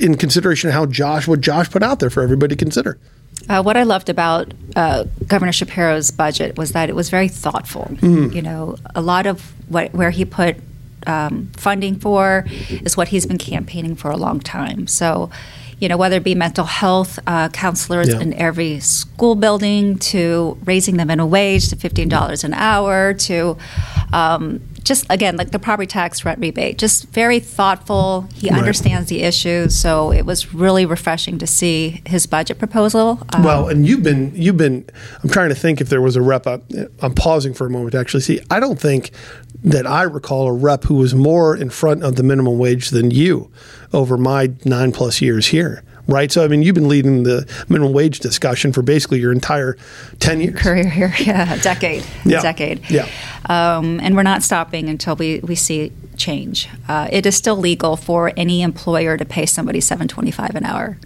in 0.00 0.16
consideration 0.16 0.68
of 0.68 0.74
how 0.74 0.86
Josh 0.86 1.26
what 1.28 1.40
Josh 1.40 1.70
put 1.70 1.82
out 1.82 2.00
there 2.00 2.10
for 2.10 2.22
everybody 2.22 2.54
to 2.54 2.58
consider. 2.58 2.98
Uh, 3.48 3.62
what 3.62 3.76
I 3.76 3.84
loved 3.84 4.08
about 4.08 4.52
uh, 4.74 5.04
Governor 5.26 5.52
Shapiro's 5.52 6.10
budget 6.10 6.58
was 6.58 6.72
that 6.72 6.88
it 6.88 6.96
was 6.96 7.10
very 7.10 7.28
thoughtful. 7.28 7.90
You 8.02 8.42
know, 8.42 8.76
a 8.94 9.00
lot 9.00 9.26
of 9.26 9.52
what 9.68 9.92
where 9.92 10.10
he 10.10 10.24
put 10.24 10.56
um, 11.06 11.50
funding 11.56 11.96
for 11.98 12.44
is 12.70 12.96
what 12.96 13.08
he's 13.08 13.26
been 13.26 13.38
campaigning 13.38 13.94
for 13.94 14.10
a 14.10 14.16
long 14.16 14.40
time. 14.40 14.86
So, 14.88 15.30
you 15.78 15.88
know, 15.88 15.96
whether 15.96 16.16
it 16.16 16.24
be 16.24 16.34
mental 16.34 16.64
health 16.64 17.18
uh, 17.26 17.48
counselors 17.50 18.08
Yeah. 18.08 18.20
in 18.20 18.32
every 18.34 18.80
school 18.80 19.36
building, 19.36 19.98
to 20.10 20.58
raising 20.64 20.96
the 20.96 21.04
minimum 21.04 21.30
wage 21.30 21.68
to 21.68 21.76
fifteen 21.76 22.08
dollars 22.08 22.42
an 22.44 22.54
hour, 22.54 23.14
to 23.14 23.56
um, 24.12 24.60
just 24.86 25.04
again 25.10 25.36
like 25.36 25.50
the 25.50 25.58
property 25.58 25.86
tax 25.86 26.24
rent 26.24 26.38
rebate, 26.38 26.78
just 26.78 27.08
very 27.08 27.40
thoughtful. 27.40 28.26
He 28.34 28.48
Right. 28.48 28.58
understands 28.58 29.08
the 29.08 29.22
issues, 29.22 29.74
so 29.76 30.12
it 30.12 30.24
was 30.24 30.54
really 30.54 30.86
refreshing 30.86 31.38
to 31.38 31.46
see 31.46 32.00
his 32.06 32.26
budget 32.26 32.58
proposal. 32.58 33.18
Um, 33.34 33.42
Well, 33.42 33.68
and 33.68 33.86
you've 33.86 34.02
been 34.02 34.32
you've 34.34 34.56
been. 34.56 34.84
I'm 35.22 35.28
trying 35.28 35.48
to 35.50 35.54
think 35.54 35.80
if 35.80 35.88
there 35.88 36.00
was 36.00 36.16
a 36.16 36.22
rep. 36.22 36.46
I- 36.46 36.60
I'm 37.02 37.12
pausing 37.14 37.52
for 37.52 37.66
a 37.66 37.70
moment 37.70 37.92
to 37.92 37.98
actually 37.98 38.20
see. 38.22 38.40
I 38.50 38.60
don't 38.60 38.80
think 38.80 39.10
that 39.64 39.86
I 39.86 40.02
recall 40.02 40.46
a 40.46 40.52
rep 40.52 40.84
who 40.84 40.94
was 40.94 41.14
more 41.14 41.56
in 41.56 41.70
front 41.70 42.04
of 42.04 42.14
the 42.14 42.22
minimum 42.22 42.56
wage 42.58 42.90
than 42.90 43.10
you 43.10 43.50
over 43.92 44.16
my 44.16 44.50
nine 44.64 44.92
plus 44.92 45.20
years 45.20 45.48
here. 45.48 45.82
Right? 46.06 46.30
So 46.30 46.44
I 46.44 46.48
mean, 46.48 46.62
you've 46.62 46.74
been 46.74 46.88
leading 46.88 47.22
the 47.24 47.46
minimum 47.68 47.92
wage 47.92 48.20
discussion 48.20 48.72
for 48.72 48.82
basically 48.82 49.20
your 49.20 49.32
entire 49.32 49.76
ten 50.20 50.40
years. 50.40 50.60
career 50.60 50.88
here. 50.88 51.14
Yeah, 51.26 51.54
a 51.54 51.58
decade. 51.60 52.04
Yeah. 52.24 52.38
A 52.38 52.42
decade. 52.42 52.88
Yeah. 52.90 53.08
Um, 53.48 54.00
and 54.00 54.14
we're 54.14 54.22
not 54.22 54.42
stopping 54.42 54.88
until 54.88 55.16
we, 55.16 55.40
we 55.40 55.54
see 55.54 55.92
change. 56.16 56.68
Uh, 56.88 57.08
it 57.10 57.26
is 57.26 57.36
still 57.36 57.56
legal 57.56 57.96
for 57.96 58.32
any 58.36 58.62
employer 58.62 59.16
to 59.16 59.24
pay 59.24 59.46
somebody 59.46 59.80
seven 59.80 60.08
twenty 60.08 60.30
five 60.30 60.54
an 60.54 60.64
hour. 60.64 60.98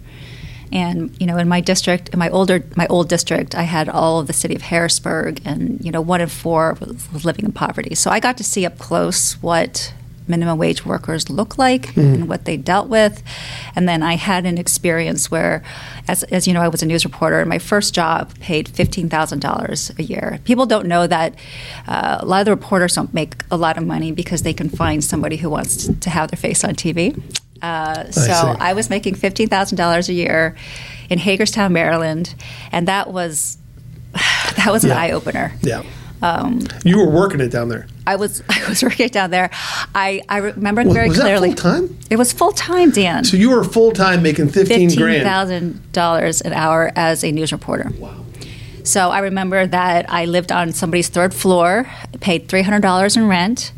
And 0.73 1.13
you 1.19 1.27
know, 1.27 1.37
in 1.37 1.49
my 1.49 1.59
district, 1.59 2.09
in 2.09 2.19
my 2.19 2.29
older 2.29 2.63
my 2.75 2.87
old 2.87 3.09
district, 3.09 3.55
I 3.55 3.63
had 3.63 3.89
all 3.89 4.19
of 4.19 4.27
the 4.27 4.33
city 4.33 4.55
of 4.55 4.61
Harrisburg, 4.61 5.41
and 5.43 5.83
you 5.83 5.91
know, 5.91 6.01
one 6.01 6.21
in 6.21 6.29
four 6.29 6.77
was 6.79 7.25
living 7.25 7.45
in 7.45 7.51
poverty. 7.51 7.95
So 7.95 8.09
I 8.09 8.19
got 8.19 8.37
to 8.37 8.43
see 8.43 8.65
up 8.65 8.77
close 8.77 9.33
what 9.41 9.93
minimum 10.27 10.57
wage 10.57 10.85
workers 10.85 11.29
look 11.29 11.57
like 11.57 11.95
and 11.97 12.27
what 12.29 12.45
they 12.45 12.57
dealt 12.57 12.87
with. 12.89 13.21
And 13.75 13.87
then 13.89 14.03
I 14.03 14.15
had 14.15 14.45
an 14.45 14.57
experience 14.57 15.29
where, 15.31 15.63
as, 16.07 16.23
as 16.23 16.47
you 16.47 16.53
know, 16.53 16.61
I 16.61 16.67
was 16.67 16.81
a 16.83 16.85
news 16.85 17.03
reporter, 17.05 17.39
and 17.39 17.49
my 17.49 17.59
first 17.59 17.93
job 17.93 18.33
paid 18.39 18.67
$15,000 18.67 19.99
a 19.99 20.03
year. 20.03 20.39
People 20.45 20.65
don't 20.65 20.87
know 20.87 21.07
that 21.07 21.35
uh, 21.87 22.17
a 22.21 22.25
lot 22.25 22.39
of 22.39 22.45
the 22.45 22.51
reporters 22.51 22.95
don't 22.95 23.13
make 23.13 23.35
a 23.51 23.57
lot 23.57 23.77
of 23.77 23.85
money 23.85 24.11
because 24.11 24.43
they 24.43 24.53
can 24.53 24.69
find 24.69 25.03
somebody 25.03 25.37
who 25.37 25.49
wants 25.49 25.87
to 25.87 26.09
have 26.09 26.31
their 26.31 26.37
face 26.37 26.63
on 26.63 26.75
TV. 26.75 27.21
Uh, 27.61 28.09
so 28.11 28.21
see. 28.21 28.31
I 28.59 28.73
was 28.73 28.89
making 28.89 29.15
$15,000 29.15 30.09
a 30.09 30.13
year 30.13 30.55
in 31.09 31.19
Hagerstown, 31.19 31.73
Maryland, 31.73 32.33
and 32.71 32.87
that 32.87 33.11
was 33.11 33.57
that 34.13 34.67
was 34.71 34.83
an 34.83 34.89
Yeah. 34.91 34.99
eye 34.99 35.11
opener. 35.11 35.53
Yeah. 35.61 35.83
Um, 36.21 36.61
You 36.85 36.97
were 36.99 37.09
working 37.09 37.39
it 37.41 37.49
down 37.51 37.69
there. 37.69 37.87
I 38.05 38.15
was 38.15 38.43
I 38.49 38.67
was 38.69 38.83
working 38.83 39.05
it 39.07 39.11
down 39.11 39.31
there. 39.31 39.49
I, 39.95 40.21
I 40.29 40.37
remember 40.37 40.83
Was- 40.83 40.93
very 40.93 41.09
was 41.09 41.19
clearly. 41.19 41.49
full-time? 41.49 41.97
It 42.09 42.17
was 42.17 42.31
full 42.33 42.51
time, 42.51 42.91
Dan. 42.91 43.23
So 43.23 43.37
you 43.37 43.49
were 43.49 43.63
full 43.63 43.91
time 43.91 44.21
making 44.21 44.49
fifteen, 44.49 44.93
grand. 44.95 45.23
thousand 45.23 45.91
dollars 45.93 46.41
an 46.41 46.53
hour 46.53 46.91
as 46.95 47.23
a 47.23 47.31
news 47.31 47.51
reporter. 47.51 47.89
Wow. 47.97 48.17
So 48.83 49.09
I 49.11 49.19
remember 49.19 49.67
that 49.67 50.05
I 50.09 50.25
lived 50.25 50.51
on 50.51 50.71
somebody's 50.73 51.07
third 51.09 51.33
floor, 51.33 51.87
paid 52.19 52.47
three 52.47 52.63
hundred 52.63 52.81
dollars 52.81 53.15
in 53.17 53.27
rent, 53.27 53.71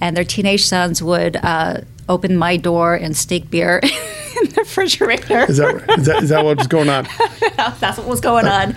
and 0.00 0.16
their 0.16 0.24
teenage 0.24 0.64
sons 0.64 1.02
would 1.02 1.36
uh, 1.36 1.80
open 2.08 2.36
my 2.36 2.56
door 2.56 2.94
and 2.94 3.16
sneak 3.16 3.50
beer 3.50 3.78
in 3.82 4.48
the 4.50 4.54
refrigerator. 4.60 5.44
Is 5.48 5.58
that, 5.58 5.98
is 5.98 6.06
that 6.06 6.22
is 6.22 6.28
that 6.30 6.44
what's 6.44 6.66
going 6.66 6.88
on? 6.88 7.06
That's 7.56 7.98
what 7.98 8.06
was 8.06 8.20
going 8.20 8.46
on. 8.46 8.74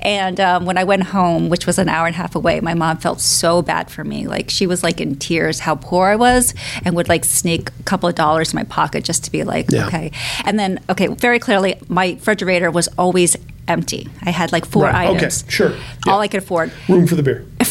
And 0.00 0.40
um, 0.40 0.64
when 0.64 0.78
I 0.78 0.84
went 0.84 1.02
home, 1.04 1.48
which 1.48 1.66
was 1.66 1.78
an 1.78 1.88
hour 1.88 2.06
and 2.06 2.14
a 2.14 2.18
half 2.18 2.34
away, 2.34 2.60
my 2.60 2.74
mom 2.74 2.96
felt 2.98 3.20
so 3.20 3.62
bad 3.62 3.90
for 3.90 4.04
me. 4.04 4.26
Like 4.26 4.50
she 4.50 4.66
was 4.66 4.82
like 4.82 5.00
in 5.00 5.16
tears 5.16 5.60
how 5.60 5.76
poor 5.76 6.06
I 6.08 6.16
was, 6.16 6.54
and 6.84 6.94
would 6.96 7.08
like 7.08 7.24
sneak 7.24 7.70
a 7.78 7.82
couple 7.84 8.08
of 8.08 8.14
dollars 8.14 8.52
in 8.52 8.56
my 8.56 8.64
pocket 8.64 9.04
just 9.04 9.24
to 9.24 9.32
be 9.32 9.44
like, 9.44 9.70
Yeah. 9.70 9.86
okay. 9.86 10.10
And 10.44 10.58
then, 10.58 10.80
okay, 10.90 11.06
very 11.08 11.38
clearly, 11.38 11.76
my 11.88 12.10
refrigerator 12.12 12.70
was 12.70 12.88
always 12.98 13.36
empty. 13.68 14.08
I 14.22 14.30
had 14.30 14.50
like 14.52 14.64
four 14.66 14.84
Right, 14.84 15.08
okay, 15.08 15.16
items. 15.18 15.44
sure, 15.48 15.70
All 15.72 15.76
yeah. 16.06 16.16
I 16.16 16.28
could 16.28 16.42
afford. 16.42 16.72
Room 16.88 17.06
for 17.06 17.14
the 17.14 17.22
beer. 17.22 17.46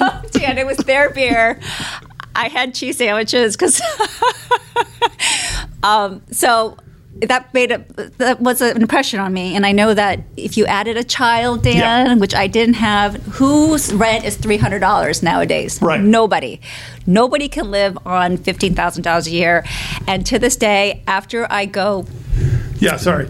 no, 0.00 0.22
Dan, 0.30 0.58
it 0.58 0.66
was 0.66 0.76
their 0.78 1.10
beer. 1.10 1.60
I 2.36 2.48
had 2.48 2.74
cheese 2.74 2.98
sandwiches 2.98 3.56
because. 3.56 3.80
um, 5.82 6.22
so 6.30 6.76
that 7.22 7.52
made 7.52 7.72
a 7.72 7.78
that 8.18 8.40
was 8.40 8.60
an 8.60 8.80
impression 8.80 9.18
on 9.20 9.32
me, 9.32 9.56
and 9.56 9.66
I 9.66 9.72
know 9.72 9.92
that 9.94 10.20
if 10.36 10.56
you 10.56 10.66
added 10.66 10.96
a 10.96 11.04
child, 11.04 11.62
Dan, 11.62 11.76
Yeah. 12.06 12.14
which 12.14 12.34
I 12.34 12.46
didn't 12.46 12.74
have, 12.74 13.14
whose 13.38 13.92
rent 13.92 14.24
is 14.24 14.36
three 14.36 14.56
hundred 14.56 14.80
dollars 14.80 15.22
nowadays? 15.22 15.80
Right. 15.82 16.00
Nobody. 16.00 16.60
Nobody 17.06 17.48
can 17.48 17.70
live 17.70 17.98
on 18.06 18.36
fifteen 18.36 18.74
thousand 18.74 19.02
dollars 19.02 19.26
a 19.26 19.30
year, 19.30 19.64
and 20.06 20.24
to 20.26 20.38
this 20.38 20.56
day, 20.56 21.02
after 21.06 21.46
I 21.50 21.66
go 21.66 22.06
Yeah. 22.78 22.96
Sorry. 22.96 23.28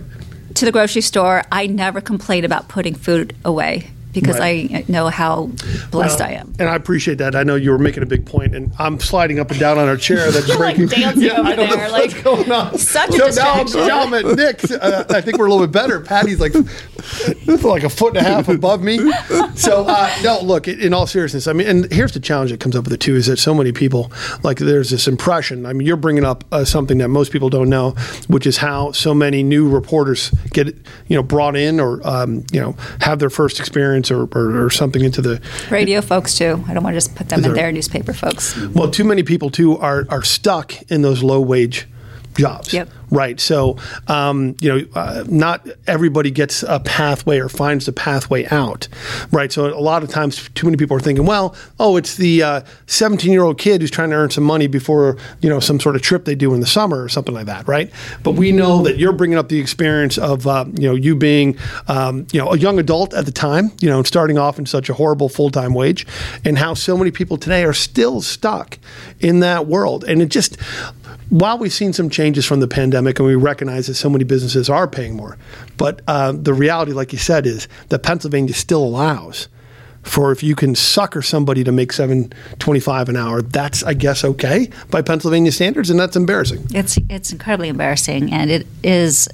to 0.55 0.65
the 0.65 0.73
grocery 0.73 1.03
store, 1.03 1.45
I 1.53 1.67
never 1.67 2.01
complain 2.01 2.45
about 2.45 2.69
putting 2.69 2.95
food 2.95 3.35
away 3.45 3.91
because 4.21 4.39
Right. 4.39 4.71
I 4.73 4.85
know 4.89 5.09
how 5.09 5.51
blessed 5.91 6.21
Well, 6.21 6.29
I 6.29 6.33
am. 6.33 6.53
And 6.59 6.69
I 6.69 6.75
appreciate 6.77 7.19
that. 7.19 7.35
I 7.35 7.43
know 7.43 7.55
you 7.55 7.71
were 7.71 7.79
making 7.79 8.03
a 8.03 8.07
big 8.07 8.25
point, 8.27 8.55
and 8.55 8.73
I'm 8.79 8.99
sliding 9.01 9.39
up 9.39 9.51
and 9.51 9.59
down 9.61 9.79
on 9.79 9.89
our 9.89 9.97
chair. 9.97 10.31
That's 10.31 10.49
You're, 10.49 10.59
like, 10.59 10.77
breaking. 10.77 11.01
dancing 11.03 11.31
I 11.31 11.39
over 11.39 11.57
don't 11.57 11.71
know 11.71 11.77
what's 11.91 12.15
like, 12.15 12.25
going 12.25 12.53
on. 12.53 12.79
such 12.79 13.11
a 13.15 13.33
so 13.33 13.43
now 13.43 13.53
I'm, 13.55 13.65
distraction. 13.67 13.89
now 13.89 14.01
I'm 14.03 14.15
at 14.15 14.37
Nick's. 14.37 14.71
Uh, 14.71 15.05
I 15.11 15.21
think 15.21 15.39
we're 15.39 15.47
a 15.47 15.51
little 15.51 15.67
bit 15.67 15.73
better. 15.73 16.01
Patty's 16.01 16.41
like 16.41 16.55
like 17.65 17.83
a 17.85 17.89
foot 17.89 18.17
and 18.17 18.27
a 18.27 18.29
half 18.29 18.49
above 18.49 18.83
me. 18.83 18.99
So 19.57 19.85
uh, 19.87 20.11
no, 20.23 20.41
look. 20.43 20.69
In 20.69 20.93
all 20.95 21.07
seriousness, 21.07 21.47
I 21.47 21.53
mean, 21.53 21.67
and 21.67 21.93
here's 21.93 22.13
the 22.13 22.21
challenge 22.21 22.51
that 22.51 22.61
comes 22.61 22.77
up 22.77 22.85
with 22.85 22.93
it 22.93 23.01
too: 23.01 23.17
is 23.17 23.27
that 23.27 23.39
so 23.39 23.55
many 23.55 23.73
people 23.73 24.13
like 24.43 24.59
there's 24.59 24.91
this 24.91 25.09
impression. 25.09 25.67
I 25.67 25.73
mean, 25.73 25.87
you're 25.87 25.97
bringing 25.97 26.25
up 26.25 26.45
uh, 26.53 26.65
something 26.65 26.99
that 26.99 27.09
most 27.09 27.33
people 27.33 27.49
don't 27.51 27.69
know, 27.69 27.91
which 28.29 28.47
is 28.47 28.59
how 28.59 28.93
so 28.93 29.15
many 29.15 29.43
new 29.43 29.69
reporters 29.69 30.31
get 30.53 30.69
you 31.07 31.17
know 31.17 31.23
brought 31.23 31.57
in 31.57 31.81
or 31.81 32.07
um, 32.07 32.45
you 32.53 32.61
know 32.61 32.77
have 33.01 33.19
their 33.19 33.31
first 33.31 33.59
experience 33.61 34.08
or, 34.11 34.29
or, 34.35 34.65
or 34.67 34.71
something 34.71 35.03
into 35.05 35.21
the 35.23 35.41
Radio 35.71 36.01
folks 36.01 36.37
too. 36.37 36.65
I 36.69 36.75
don't 36.75 36.83
want 36.83 36.95
to 36.95 36.97
just 36.97 37.15
put 37.15 37.29
them 37.29 37.39
in 37.39 37.43
there- 37.43 37.55
there. 37.55 37.73
Newspaper 37.73 38.13
folks. 38.13 38.57
well, 38.69 38.91
too 38.91 39.05
many 39.05 39.23
people 39.23 39.51
too 39.51 39.77
are 39.79 40.07
are 40.11 40.23
stuck 40.23 40.75
in 40.91 41.03
those 41.03 41.23
low 41.23 41.41
wage 41.41 41.87
jobs. 42.39 42.73
Yep. 42.73 42.89
Right. 43.11 43.41
So, 43.41 43.79
um, 44.07 44.55
you 44.61 44.69
know, 44.69 44.87
uh, 44.95 45.25
not 45.29 45.67
everybody 45.87 46.31
gets 46.31 46.63
a 46.63 46.79
pathway 46.81 47.39
or 47.39 47.49
finds 47.49 47.87
the 47.87 47.93
pathway 47.93 48.47
out. 48.47 48.87
Right. 49.33 49.51
So, 49.51 49.67
a 49.67 49.81
lot 49.81 50.03
of 50.03 50.11
times, 50.11 50.49
too 50.55 50.67
many 50.67 50.77
people 50.77 50.97
are 50.97 51.01
thinking, 51.01 51.25
well, 51.25 51.57
oh, 51.81 51.97
it's 51.97 52.17
the 52.17 52.65
17 52.87 53.33
year 53.33 53.43
old 53.43 53.59
kid 53.59 53.81
who's 53.81 53.91
trying 53.91 54.11
to 54.11 54.17
earn 54.17 54.31
some 54.31 54.45
money 54.45 54.67
before, 54.67 55.17
you 55.41 55.49
know, 55.49 55.59
some 55.59 55.81
sort 55.81 55.97
of 55.97 56.03
trip 56.03 56.27
they 56.27 56.35
do 56.35 56.53
in 56.53 56.61
the 56.61 56.67
summer 56.67 57.03
or 57.03 57.09
something 57.09 57.35
like 57.35 57.47
that. 57.47 57.67
Right. 57.67 57.91
But 58.23 58.33
we 58.33 58.53
know 58.53 58.83
that 58.83 58.99
you're 58.99 59.13
bringing 59.13 59.39
up 59.39 59.49
the 59.49 59.59
experience 59.59 60.19
of, 60.19 60.47
uh, 60.47 60.67
you 60.75 60.89
know, 60.89 60.95
you 60.95 61.17
being, 61.17 61.57
um, 61.89 62.27
you 62.33 62.41
know, 62.41 62.53
a 62.53 62.59
young 62.59 62.79
adult 62.79 63.15
at 63.15 63.25
the 63.25 63.33
time, 63.33 63.73
you 63.81 63.89
know, 63.89 63.99
and 63.99 64.07
starting 64.07 64.39
off 64.39 64.59
in 64.59 64.67
such 64.67 64.89
a 64.89 64.95
horrible 64.95 65.29
full 65.29 65.51
time 65.51 65.75
wage, 65.75 66.07
and 66.45 66.59
how 66.59 66.75
so 66.75 66.97
many 66.97 67.11
people 67.11 67.37
today 67.37 67.65
are 67.65 67.73
still 67.73 68.21
stuck 68.21 68.79
in 69.21 69.41
that 69.41 69.67
world. 69.67 70.05
And 70.05 70.21
it 70.23 70.29
just, 70.29 70.57
while 71.31 71.59
we've 71.59 71.73
seen 71.73 71.93
some 71.93 72.11
changes 72.11 72.47
from 72.47 72.61
the 72.61 72.69
pandemic 72.69 73.19
and 73.19 73.29
we 73.29 73.35
recognize 73.35 73.87
that 73.87 73.95
so 73.95 74.09
many 74.09 74.25
businesses 74.25 74.71
are 74.71 74.89
paying 74.89 75.17
more, 75.17 75.37
but 75.77 76.01
uh, 76.09 76.33
the 76.33 76.55
reality, 76.55 76.93
like 76.93 77.13
you 77.13 77.19
said, 77.19 77.47
is 77.47 77.69
that 77.89 78.03
Pennsylvania 78.03 78.55
still 78.55 78.83
allows 78.83 79.49
for 80.03 80.33
if 80.33 80.43
you 80.43 80.55
can 80.55 80.75
sucker 80.75 81.23
somebody 81.23 81.65
to 81.65 81.73
make 81.73 81.93
seven 81.93 82.33
twenty 82.59 82.81
five 82.81 83.09
an 83.09 83.17
hour, 83.17 83.43
that's 83.43 83.83
I 83.83 83.95
guess 83.95 84.25
okay 84.25 84.71
by 84.91 85.03
Pennsylvania 85.03 85.53
standards, 85.53 85.91
and 85.91 86.01
that's 86.01 86.17
embarrassing. 86.17 86.67
It's 86.71 86.99
it's 87.09 87.33
incredibly 87.33 87.69
embarrassing, 87.69 88.33
and 88.33 88.51
it 88.51 88.67
is. 88.83 89.29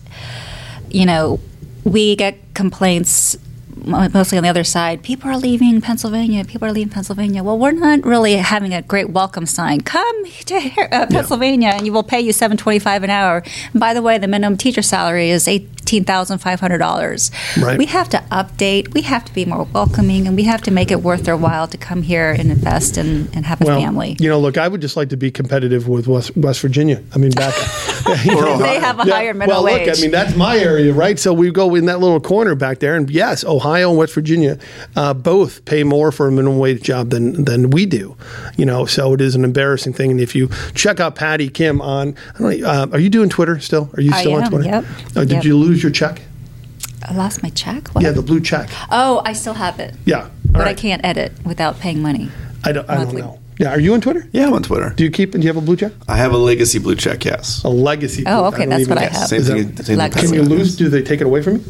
You 0.90 1.06
know, 1.06 1.40
we 1.84 2.14
get 2.16 2.54
complaints 2.54 3.36
mostly 3.74 4.38
on 4.38 4.44
the 4.44 4.50
other 4.50 4.64
side. 4.64 5.02
People 5.02 5.30
are 5.30 5.36
leaving 5.36 5.80
Pennsylvania. 5.80 6.44
People 6.44 6.68
are 6.68 6.72
leaving 6.72 6.92
Pennsylvania. 6.92 7.42
Well, 7.42 7.58
we're 7.58 7.72
not 7.72 8.04
really 8.04 8.34
having 8.36 8.72
a 8.72 8.82
great 8.82 9.10
welcome 9.10 9.46
sign. 9.46 9.80
Come 9.82 10.24
to 10.46 10.56
uh, 10.92 11.06
Pennsylvania, 11.06 11.68
and 11.68 11.86
you 11.86 11.92
will 11.92 12.02
pay 12.02 12.20
you 12.20 12.32
seven 12.32 12.56
twenty 12.56 12.78
five 12.78 13.02
an 13.02 13.10
hour. 13.10 13.42
And 13.72 13.80
by 13.80 13.94
the 13.94 14.02
way, 14.02 14.18
the 14.18 14.28
minimum 14.28 14.56
teacher 14.56 14.82
salary 14.82 15.30
is 15.30 15.48
eighteen 15.48 16.04
thousand 16.04 16.38
five 16.38 16.60
hundred 16.60 16.78
dollars. 16.78 17.30
Right. 17.60 17.78
We 17.78 17.86
have 17.86 18.08
to 18.10 18.18
update. 18.30 18.92
We 18.94 19.02
have 19.02 19.24
to 19.24 19.34
be 19.34 19.44
more 19.44 19.64
welcoming, 19.64 20.26
and 20.26 20.36
we 20.36 20.44
have 20.44 20.62
to 20.62 20.70
make 20.70 20.90
it 20.90 21.02
worth 21.02 21.24
their 21.24 21.36
while 21.36 21.66
to 21.68 21.76
come 21.76 22.02
here 22.02 22.30
and 22.32 22.50
invest 22.50 22.96
and, 22.96 23.28
and 23.34 23.44
have 23.46 23.60
a 23.60 23.64
Well, 23.64 23.80
family. 23.80 24.16
you 24.20 24.28
know, 24.28 24.38
look, 24.38 24.56
I 24.58 24.68
would 24.68 24.80
just 24.80 24.96
like 24.96 25.08
to 25.10 25.16
be 25.16 25.30
competitive 25.30 25.88
with 25.88 26.06
West, 26.06 26.36
West 26.36 26.60
Virginia. 26.60 27.02
I 27.14 27.18
mean, 27.18 27.30
back. 27.32 27.54
you 28.24 28.34
know, 28.34 28.58
They 28.58 28.78
have 28.80 29.00
a 29.00 29.06
Yeah, 29.06 29.14
higher 29.14 29.32
minimum 29.34 29.48
well, 29.48 29.64
wage. 29.64 29.86
look, 29.86 29.96
I 29.96 30.00
mean, 30.02 30.10
that's 30.10 30.36
my 30.36 30.58
area, 30.58 30.92
right? 30.92 31.18
So 31.18 31.32
we 31.32 31.50
go 31.50 31.74
in 31.74 31.86
that 31.86 32.00
little 32.00 32.20
corner 32.20 32.54
back 32.54 32.78
there, 32.80 32.96
and 32.96 33.08
yes, 33.10 33.44
Ohio 33.44 33.63
and 33.64 33.96
West 33.96 34.14
Virginia 34.14 34.58
uh, 34.96 35.14
both 35.14 35.64
pay 35.64 35.84
more 35.84 36.12
for 36.12 36.28
a 36.28 36.32
minimum 36.32 36.58
wage 36.58 36.82
job 36.82 37.10
than 37.10 37.44
than 37.44 37.70
we 37.70 37.86
do. 37.86 38.16
You 38.56 38.66
know, 38.66 38.84
so 38.86 39.14
it 39.14 39.20
is 39.20 39.34
an 39.34 39.44
embarrassing 39.44 39.92
thing. 39.94 40.10
And 40.10 40.20
if 40.20 40.34
you 40.34 40.48
check 40.74 41.00
out 41.00 41.14
Patty 41.14 41.48
Kim 41.48 41.80
on, 41.80 42.14
I 42.34 42.38
don't 42.38 42.60
know, 42.60 42.66
uh, 42.66 42.86
are 42.92 42.98
you 43.00 43.10
doing 43.10 43.28
Twitter 43.28 43.58
still? 43.60 43.90
Are 43.96 44.00
you 44.00 44.12
I 44.12 44.20
still 44.20 44.34
on 44.34 44.48
Twitter? 44.50 44.64
yep, 44.68 44.84
Uh, 45.16 45.20
did 45.20 45.30
yep. 45.30 45.44
you 45.44 45.56
lose 45.56 45.82
your 45.82 45.92
check? 45.92 46.20
I 47.06 47.14
lost 47.14 47.42
my 47.42 47.50
check. 47.50 47.88
What? 47.88 48.02
Yeah, 48.04 48.12
the 48.12 48.22
blue 48.22 48.40
check. 48.40 48.70
Oh, 48.90 49.20
I 49.24 49.34
still 49.34 49.54
have 49.54 49.78
it. 49.78 49.94
Yeah, 50.06 50.22
All 50.22 50.30
But 50.52 50.68
I 50.68 50.74
can't 50.74 51.04
edit 51.04 51.32
without 51.44 51.78
paying 51.78 52.00
money. 52.00 52.30
I 52.64 52.72
don't. 52.72 52.88
I 52.88 52.96
don't 53.04 53.14
know. 53.14 53.40
Yeah, 53.58 53.70
are 53.70 53.78
you 53.78 53.94
on 53.94 54.00
Twitter? 54.00 54.26
Yeah, 54.32 54.46
I'm 54.46 54.52
on 54.54 54.62
Twitter. 54.64 54.90
Do 54.96 55.04
you 55.04 55.10
keep? 55.10 55.30
Do 55.32 55.38
you 55.38 55.46
have 55.46 55.56
a 55.56 55.60
blue 55.60 55.76
check? 55.76 55.92
I 56.08 56.16
have 56.16 56.32
a 56.32 56.36
legacy 56.36 56.78
blue 56.80 56.96
check, 56.96 57.24
yes. 57.24 57.62
A 57.62 57.68
legacy. 57.68 58.24
Oh, 58.26 58.38
blue- 58.40 58.48
okay, 58.48 58.58
don't 58.60 58.68
that's 58.70 58.80
even- 58.82 58.94
what 58.96 58.98
I 59.04 59.06
have. 59.08 59.28
Same 59.28 59.42
thing. 59.42 59.76
same 59.76 59.98
thing. 59.98 60.10
Can 60.10 60.34
you 60.34 60.42
lose? 60.42 60.76
Do 60.76 60.88
they 60.88 61.02
take 61.02 61.20
it 61.20 61.26
away 61.26 61.40
from 61.42 61.56
you? 61.58 61.64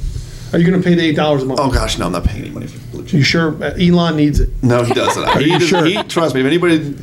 Are 0.52 0.58
you 0.58 0.66
going 0.70 0.80
to 0.80 0.86
pay 0.88 0.94
the 0.94 1.02
eight 1.02 1.16
dollars 1.16 1.42
a 1.42 1.46
month? 1.46 1.58
Oh 1.60 1.70
gosh, 1.70 1.98
no, 1.98 2.06
I'm 2.06 2.12
not 2.12 2.24
paying 2.24 2.42
any 2.44 2.50
money 2.50 2.66
for 2.66 2.78
blue 2.90 3.04
check. 3.04 3.14
You 3.14 3.22
sure? 3.22 3.62
Elon 3.62 4.16
needs 4.16 4.40
it. 4.40 4.50
No, 4.62 4.82
he 4.84 4.94
doesn't. 4.94 5.28
he, 5.42 5.52
you 5.52 5.58
does- 5.58 5.68
sure? 5.68 5.84
he- 5.84 6.02
trust 6.04 6.34
me. 6.34 6.40
If 6.42 6.46
anybody 6.46 6.94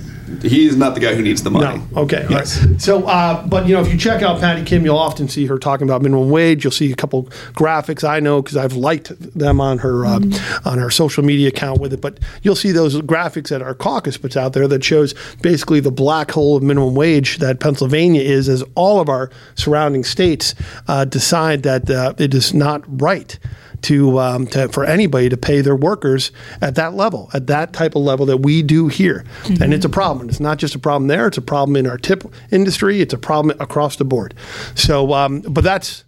he's 0.41 0.75
not 0.75 0.93
the 0.93 0.99
guy 0.99 1.15
who 1.15 1.21
needs 1.21 1.43
the 1.43 1.51
money. 1.51 1.81
No. 1.91 2.01
Okay. 2.01 2.25
Yes. 2.29 2.63
right. 2.65 2.81
So, 2.81 3.05
uh, 3.05 3.45
but 3.47 3.67
you 3.67 3.73
know, 3.73 3.81
if 3.81 3.91
you 3.91 3.97
check 3.97 4.21
out 4.21 4.39
Patty 4.39 4.63
Kim, 4.63 4.85
you'll 4.85 4.97
often 4.97 5.27
see 5.27 5.45
her 5.45 5.57
talking 5.57 5.87
about 5.87 6.01
minimum 6.01 6.29
wage. 6.29 6.63
You'll 6.63 6.71
see 6.71 6.91
a 6.91 6.95
couple 6.95 7.23
graphics. 7.53 8.07
I 8.07 8.19
know 8.19 8.41
because 8.41 8.57
I've 8.57 8.73
liked 8.73 9.09
them 9.37 9.61
on 9.61 9.79
her 9.79 10.05
uh, 10.05 10.19
on 10.65 10.77
her 10.77 10.89
social 10.89 11.23
media 11.23 11.49
account 11.49 11.79
with 11.79 11.93
it. 11.93 12.01
But 12.01 12.19
you'll 12.41 12.55
see 12.55 12.71
those 12.71 12.95
graphics 13.01 13.49
that 13.49 13.61
our 13.61 13.75
caucus 13.75 14.17
puts 14.17 14.37
out 14.37 14.53
there 14.53 14.67
that 14.67 14.83
shows 14.83 15.13
basically 15.41 15.79
the 15.79 15.91
black 15.91 16.31
hole 16.31 16.57
of 16.57 16.63
minimum 16.63 16.95
wage 16.95 17.37
that 17.37 17.59
Pennsylvania 17.59 18.21
is, 18.21 18.49
as 18.49 18.63
all 18.75 18.99
of 18.99 19.09
our 19.09 19.29
surrounding 19.55 20.03
states 20.03 20.55
uh, 20.87 21.05
decide 21.05 21.63
that 21.63 21.89
uh, 21.89 22.13
it 22.17 22.33
is 22.33 22.53
not 22.53 22.83
right 23.01 23.37
to, 23.83 24.19
um, 24.19 24.47
to 24.47 24.67
for 24.69 24.85
anybody 24.85 25.29
to 25.29 25.37
pay 25.37 25.61
their 25.61 25.75
workers 25.75 26.31
at 26.61 26.75
that 26.75 26.93
level, 26.93 27.29
at 27.33 27.47
that 27.47 27.73
type 27.73 27.95
of 27.95 28.01
level 28.01 28.25
that 28.27 28.37
we 28.37 28.61
do 28.61 28.87
here, 28.87 29.25
and 29.61 29.73
it's 29.73 29.85
a 29.85 29.89
problem. 29.89 30.29
It's 30.29 30.39
not 30.39 30.57
just 30.57 30.75
a 30.75 30.79
problem 30.79 31.07
there; 31.07 31.27
it's 31.27 31.37
a 31.37 31.41
problem 31.41 31.75
in 31.75 31.87
our 31.87 31.97
tip 31.97 32.23
industry. 32.51 33.01
It's 33.01 33.13
a 33.13 33.17
problem 33.17 33.55
across 33.59 33.95
the 33.95 34.05
board. 34.05 34.33
So, 34.75 35.13
um, 35.13 35.41
but 35.41 35.63
that's 35.63 36.03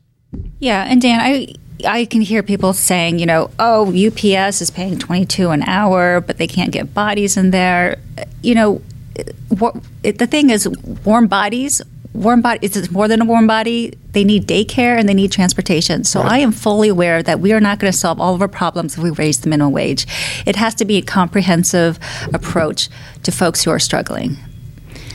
Yeah, 0.59 0.83
and 0.83 1.01
Dan, 1.01 1.19
I 1.19 1.55
I 1.86 2.05
can 2.05 2.21
hear 2.21 2.43
people 2.43 2.73
saying, 2.73 3.19
you 3.19 3.25
know, 3.25 3.49
oh, 3.59 3.88
UPS 3.88 4.62
is 4.62 4.71
paying 4.71 4.99
twenty 4.99 5.25
two 5.25 5.49
an 5.49 5.63
hour, 5.63 6.21
but 6.21 6.38
they 6.38 6.47
can't 6.47 6.71
get 6.71 6.93
bodies 6.93 7.38
in 7.38 7.51
there. 7.51 7.97
You 8.41 8.55
know, 8.55 8.81
what, 9.49 9.75
it, 10.03 10.17
the 10.17 10.27
thing 10.27 10.49
is, 10.49 10.67
warm 11.03 11.27
bodies. 11.27 11.81
Warm 12.13 12.41
body. 12.41 12.60
It's 12.62 12.91
more 12.91 13.08
than 13.08 13.21
a 13.21 13.26
warm 13.26 13.47
body. 13.47 13.93
They 14.12 14.23
need 14.23 14.45
daycare 14.47 14.99
and 14.99 15.10
they 15.10 15.15
need 15.15 15.32
transportation. 15.32 16.04
So 16.04 16.21
I 16.21 16.38
am 16.38 16.52
fully 16.52 16.89
aware 16.89 17.23
that 17.23 17.39
we 17.39 17.54
are 17.54 17.60
not 17.60 17.80
going 17.80 17.91
to 17.91 17.97
solve 17.97 18.21
all 18.21 18.36
of 18.36 18.41
our 18.41 18.47
problems 18.47 18.95
if 18.97 19.04
we 19.04 19.10
raise 19.10 19.39
the 19.41 19.49
minimum 19.49 19.73
wage. 19.73 20.06
It 20.45 20.56
has 20.56 20.76
to 20.76 20.86
be 20.86 20.97
a 20.97 21.02
comprehensive 21.02 21.97
approach 22.34 22.89
to 23.23 23.32
folks 23.32 23.63
who 23.63 23.71
are 23.71 23.80
struggling. 23.80 24.38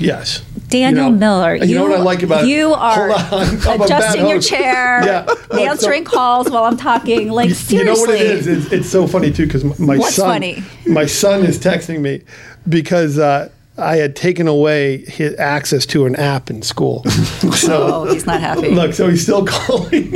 yes. 0.01 0.43
Daniel 0.69 1.07
You 1.07 1.11
know- 1.13 1.17
Miller, 1.17 1.55
you 1.55 1.75
know 1.77 1.85
what 1.85 1.99
I 1.99 2.03
like 2.03 2.23
about 2.23 2.47
you 2.47 2.75
are 2.75 3.09
Hold 3.11 3.43
on, 3.43 3.49
I'm 3.49 3.57
a 3.57 3.79
bad 3.79 3.81
adjusting 3.87 4.27
your 4.29 4.39
chair, 4.41 5.03
Yeah. 5.05 5.23
Look, 5.27 5.39
so- 5.51 5.59
answering 5.65 6.05
calls 6.05 6.51
while 6.51 6.65
I'm 6.65 6.77
talking. 6.77 7.31
Like 7.39 7.49
You 7.49 7.55
seriously, 7.55 7.95
know 7.95 8.01
what 8.01 8.11
it 8.11 8.21
is? 8.21 8.47
It's, 8.47 8.73
it's 8.73 8.89
so 8.91 9.07
funny 9.07 9.31
too 9.33 9.47
because 9.47 9.65
my 9.79 9.97
What's 9.97 10.17
son, 10.17 10.29
funny? 10.29 10.63
my 10.87 11.07
son 11.07 11.43
is 11.45 11.59
texting 11.59 12.01
me 12.01 12.23
because 12.69 13.19
uh, 13.19 13.49
I 13.79 13.97
had 13.97 14.17
taken 14.17 14.49
away 14.49 14.99
his 15.07 15.39
access 15.39 15.87
to 15.87 16.07
an 16.07 16.17
app 16.17 16.51
in 16.51 16.63
school. 16.63 17.05
so 17.55 18.05
Oh, 18.09 18.13
he's 18.13 18.27
not 18.27 18.41
happy. 18.41 18.71
look, 18.71 18.93
so 18.93 19.09
he's 19.09 19.23
still 19.23 19.47
calling. 19.47 20.11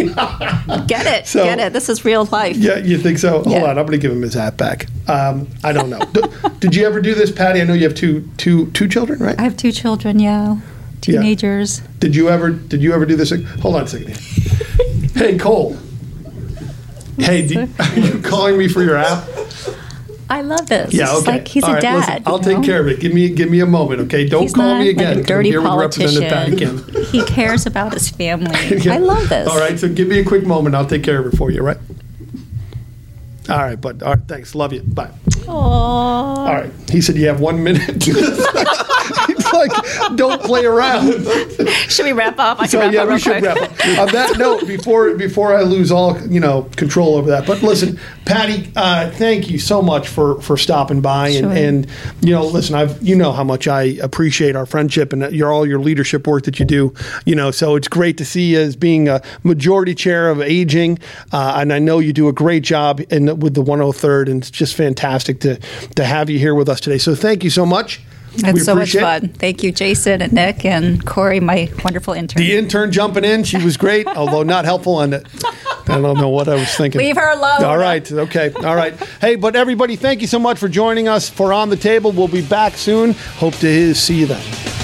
get 0.86 1.06
it, 1.06 1.26
So- 1.26 1.44
get 1.44 1.58
it. 1.60 1.72
This 1.72 1.88
is 1.88 2.04
real 2.04 2.24
life. 2.32 2.56
yeah, 2.56 2.78
you 2.78 2.98
think 2.98 3.18
so? 3.18 3.42
Hold 3.42 3.46
Yeah. 3.50 3.62
on, 3.64 3.70
I'm 3.78 3.86
going 3.86 3.92
to 3.92 3.98
give 3.98 4.10
him 4.12 4.22
his 4.22 4.36
app 4.36 4.56
back. 4.56 4.86
Um, 5.08 5.46
I 5.62 5.72
don't 5.72 5.90
know. 5.90 6.00
Did 6.60 6.74
you 6.74 6.86
ever 6.86 7.00
do 7.00 7.14
this, 7.14 7.30
Patty? 7.30 7.60
I 7.60 7.64
know 7.64 7.74
you 7.74 7.84
have 7.84 7.94
two 7.94 8.28
two 8.36 8.70
two 8.72 8.88
children, 8.88 9.18
right? 9.20 9.38
I 9.38 9.42
have 9.42 9.56
two 9.56 9.72
children. 9.72 10.18
Yeah, 10.20 10.58
teenagers. 11.00 11.80
Did 11.98 12.14
you 12.16 12.28
ever 12.28 12.50
did 12.50 12.82
you 12.82 12.92
ever 12.92 13.04
do 13.06 13.16
this? 13.16 13.30
Hold 13.60 13.76
on 13.76 13.82
a 13.84 13.88
second. 13.88 14.16
hey 15.16 15.38
Cole. 15.38 15.76
Hey, 17.18 17.46
do, 17.46 17.68
are 17.78 17.98
you 17.98 18.20
calling 18.22 18.56
me 18.58 18.68
for 18.68 18.82
your 18.82 18.96
app? 18.96 19.24
I 20.32 20.40
love 20.40 20.66
this. 20.66 20.94
Yeah, 20.94 21.04
It's 21.10 21.20
okay. 21.22 21.32
like 21.32 21.46
he's 21.48 21.62
All 21.62 21.70
a 21.70 21.74
right, 21.74 21.82
dad. 21.82 21.96
listen, 22.08 22.22
I'll 22.26 22.38
take 22.38 22.58
know? 22.58 22.64
care 22.64 22.80
of 22.80 22.88
it. 22.88 23.00
Give 23.00 23.12
me 23.12 23.28
give 23.28 23.50
me 23.50 23.60
a 23.60 23.66
moment, 23.66 24.00
okay? 24.02 24.26
Don't 24.26 24.42
He's 24.42 24.54
call 24.54 24.78
me 24.78 24.88
again. 24.88 25.08
Like 25.08 25.16
I'm 25.18 25.22
dirty 25.24 25.54
Representative 25.56 26.30
politician. 26.30 27.04
he 27.12 27.22
cares 27.24 27.66
about 27.66 27.92
his 27.92 28.08
family. 28.08 28.56
Yeah. 28.82 28.94
I 28.94 28.98
love 28.98 29.28
this. 29.28 29.46
All 29.48 29.58
right, 29.58 29.78
so 29.78 29.88
give 29.92 30.08
me 30.08 30.18
a 30.20 30.24
quick 30.24 30.44
moment. 30.46 30.74
I'll 30.74 30.86
take 30.86 31.02
care 31.04 31.18
of 31.20 31.32
it 31.32 31.36
for 31.36 31.50
you, 31.50 31.62
right? 31.62 31.76
All 33.50 33.58
right, 33.58 33.78
but 33.80 34.02
all 34.02 34.14
right, 34.14 34.22
thanks. 34.26 34.54
Love 34.54 34.72
you. 34.72 34.82
Bye. 34.82 35.10
Aww. 35.46 35.48
All 35.52 36.46
right. 36.54 36.72
He 36.90 37.00
said 37.02 37.16
you 37.16 37.26
have 37.26 37.40
one 37.40 37.62
minute. 37.62 38.06
Like, 39.62 40.16
don't 40.16 40.42
play 40.42 40.64
around. 40.64 41.12
Should 41.88 42.06
we 42.06 42.12
wrap 42.12 42.38
up? 42.38 42.58
I 42.58 42.62
can 42.62 42.68
So 42.68 42.80
wrap 42.80 42.92
yeah, 42.92 43.02
up 43.02 43.08
we 43.10 43.18
should 43.18 43.32
quick. 43.38 43.44
wrap 43.44 43.56
up. 43.58 43.70
On 43.98 44.08
that 44.12 44.34
note, 44.38 44.66
before 44.66 45.14
before 45.14 45.54
I 45.56 45.62
lose 45.62 45.92
all 45.92 46.18
you 46.26 46.40
know 46.40 46.62
control 46.76 47.16
over 47.16 47.30
that, 47.30 47.46
but 47.46 47.62
listen, 47.62 47.98
Patty, 48.24 48.72
uh, 48.76 49.10
thank 49.10 49.50
you 49.50 49.58
so 49.58 49.82
much 49.82 50.08
for 50.08 50.40
for 50.42 50.56
stopping 50.56 51.00
by 51.00 51.28
and, 51.28 51.38
Sure. 51.38 51.52
and 51.52 51.86
you 52.22 52.30
know, 52.32 52.44
listen, 52.46 52.74
I've 52.74 53.00
you 53.02 53.14
know 53.14 53.32
how 53.32 53.44
much 53.44 53.68
I 53.68 53.82
appreciate 54.02 54.56
our 54.56 54.66
friendship 54.66 55.12
and 55.12 55.30
your 55.32 55.52
all 55.52 55.66
your 55.66 55.80
leadership 55.80 56.26
work 56.26 56.44
that 56.44 56.58
you 56.58 56.64
do. 56.64 56.94
You 57.26 57.34
know, 57.34 57.50
so 57.50 57.76
it's 57.76 57.88
great 57.88 58.16
to 58.18 58.24
see 58.24 58.52
you 58.52 58.60
as 58.60 58.74
being 58.74 59.08
a 59.08 59.20
majority 59.44 59.94
chair 59.94 60.28
of 60.30 60.40
aging, 60.40 60.98
uh, 61.32 61.54
and 61.58 61.72
I 61.72 61.78
know 61.78 61.98
you 61.98 62.12
do 62.12 62.28
a 62.28 62.32
great 62.32 62.62
job 62.64 63.00
in 63.10 63.38
with 63.38 63.54
the 63.54 63.62
103rd, 63.62 64.28
and 64.30 64.42
it's 64.42 64.50
just 64.50 64.74
fantastic 64.74 65.40
to 65.40 65.56
to 65.96 66.04
have 66.04 66.30
you 66.30 66.38
here 66.38 66.54
with 66.54 66.68
us 66.68 66.80
today. 66.80 66.98
So 66.98 67.14
thank 67.14 67.44
you 67.44 67.50
so 67.50 67.64
much. 67.66 68.00
It's 68.34 68.52
We 68.52 68.60
so 68.60 68.74
much 68.74 68.92
fun. 68.92 69.28
Thank 69.28 69.62
you, 69.62 69.72
Jason 69.72 70.22
and 70.22 70.32
Nick 70.32 70.64
and 70.64 71.04
Corey, 71.04 71.40
my 71.40 71.70
wonderful 71.84 72.14
intern. 72.14 72.42
The 72.42 72.56
intern 72.56 72.90
jumping 72.92 73.24
in, 73.24 73.44
she 73.44 73.62
was 73.62 73.76
great, 73.76 74.06
although 74.16 74.42
not 74.42 74.64
helpful 74.64 74.96
on 74.96 75.12
it. 75.12 75.26
I 75.88 76.00
don't 76.00 76.18
know 76.18 76.28
what 76.28 76.48
I 76.48 76.54
was 76.54 76.74
thinking. 76.74 77.00
Leave 77.00 77.16
her 77.16 77.30
alone. 77.32 77.64
All 77.64 77.78
right. 77.78 78.10
Okay. 78.10 78.52
All 78.64 78.76
right. 78.76 78.94
Hey, 79.20 79.36
but 79.36 79.56
everybody, 79.56 79.96
thank 79.96 80.20
you 80.20 80.26
so 80.26 80.38
much 80.38 80.58
for 80.58 80.68
joining 80.68 81.08
us 81.08 81.28
for 81.28 81.52
On 81.52 81.68
the 81.68 81.76
Table. 81.76 82.12
We'll 82.12 82.28
be 82.28 82.46
back 82.46 82.74
soon. 82.76 83.12
Hope 83.36 83.54
to 83.56 83.94
see 83.94 84.20
you 84.20 84.26
then. 84.26 84.81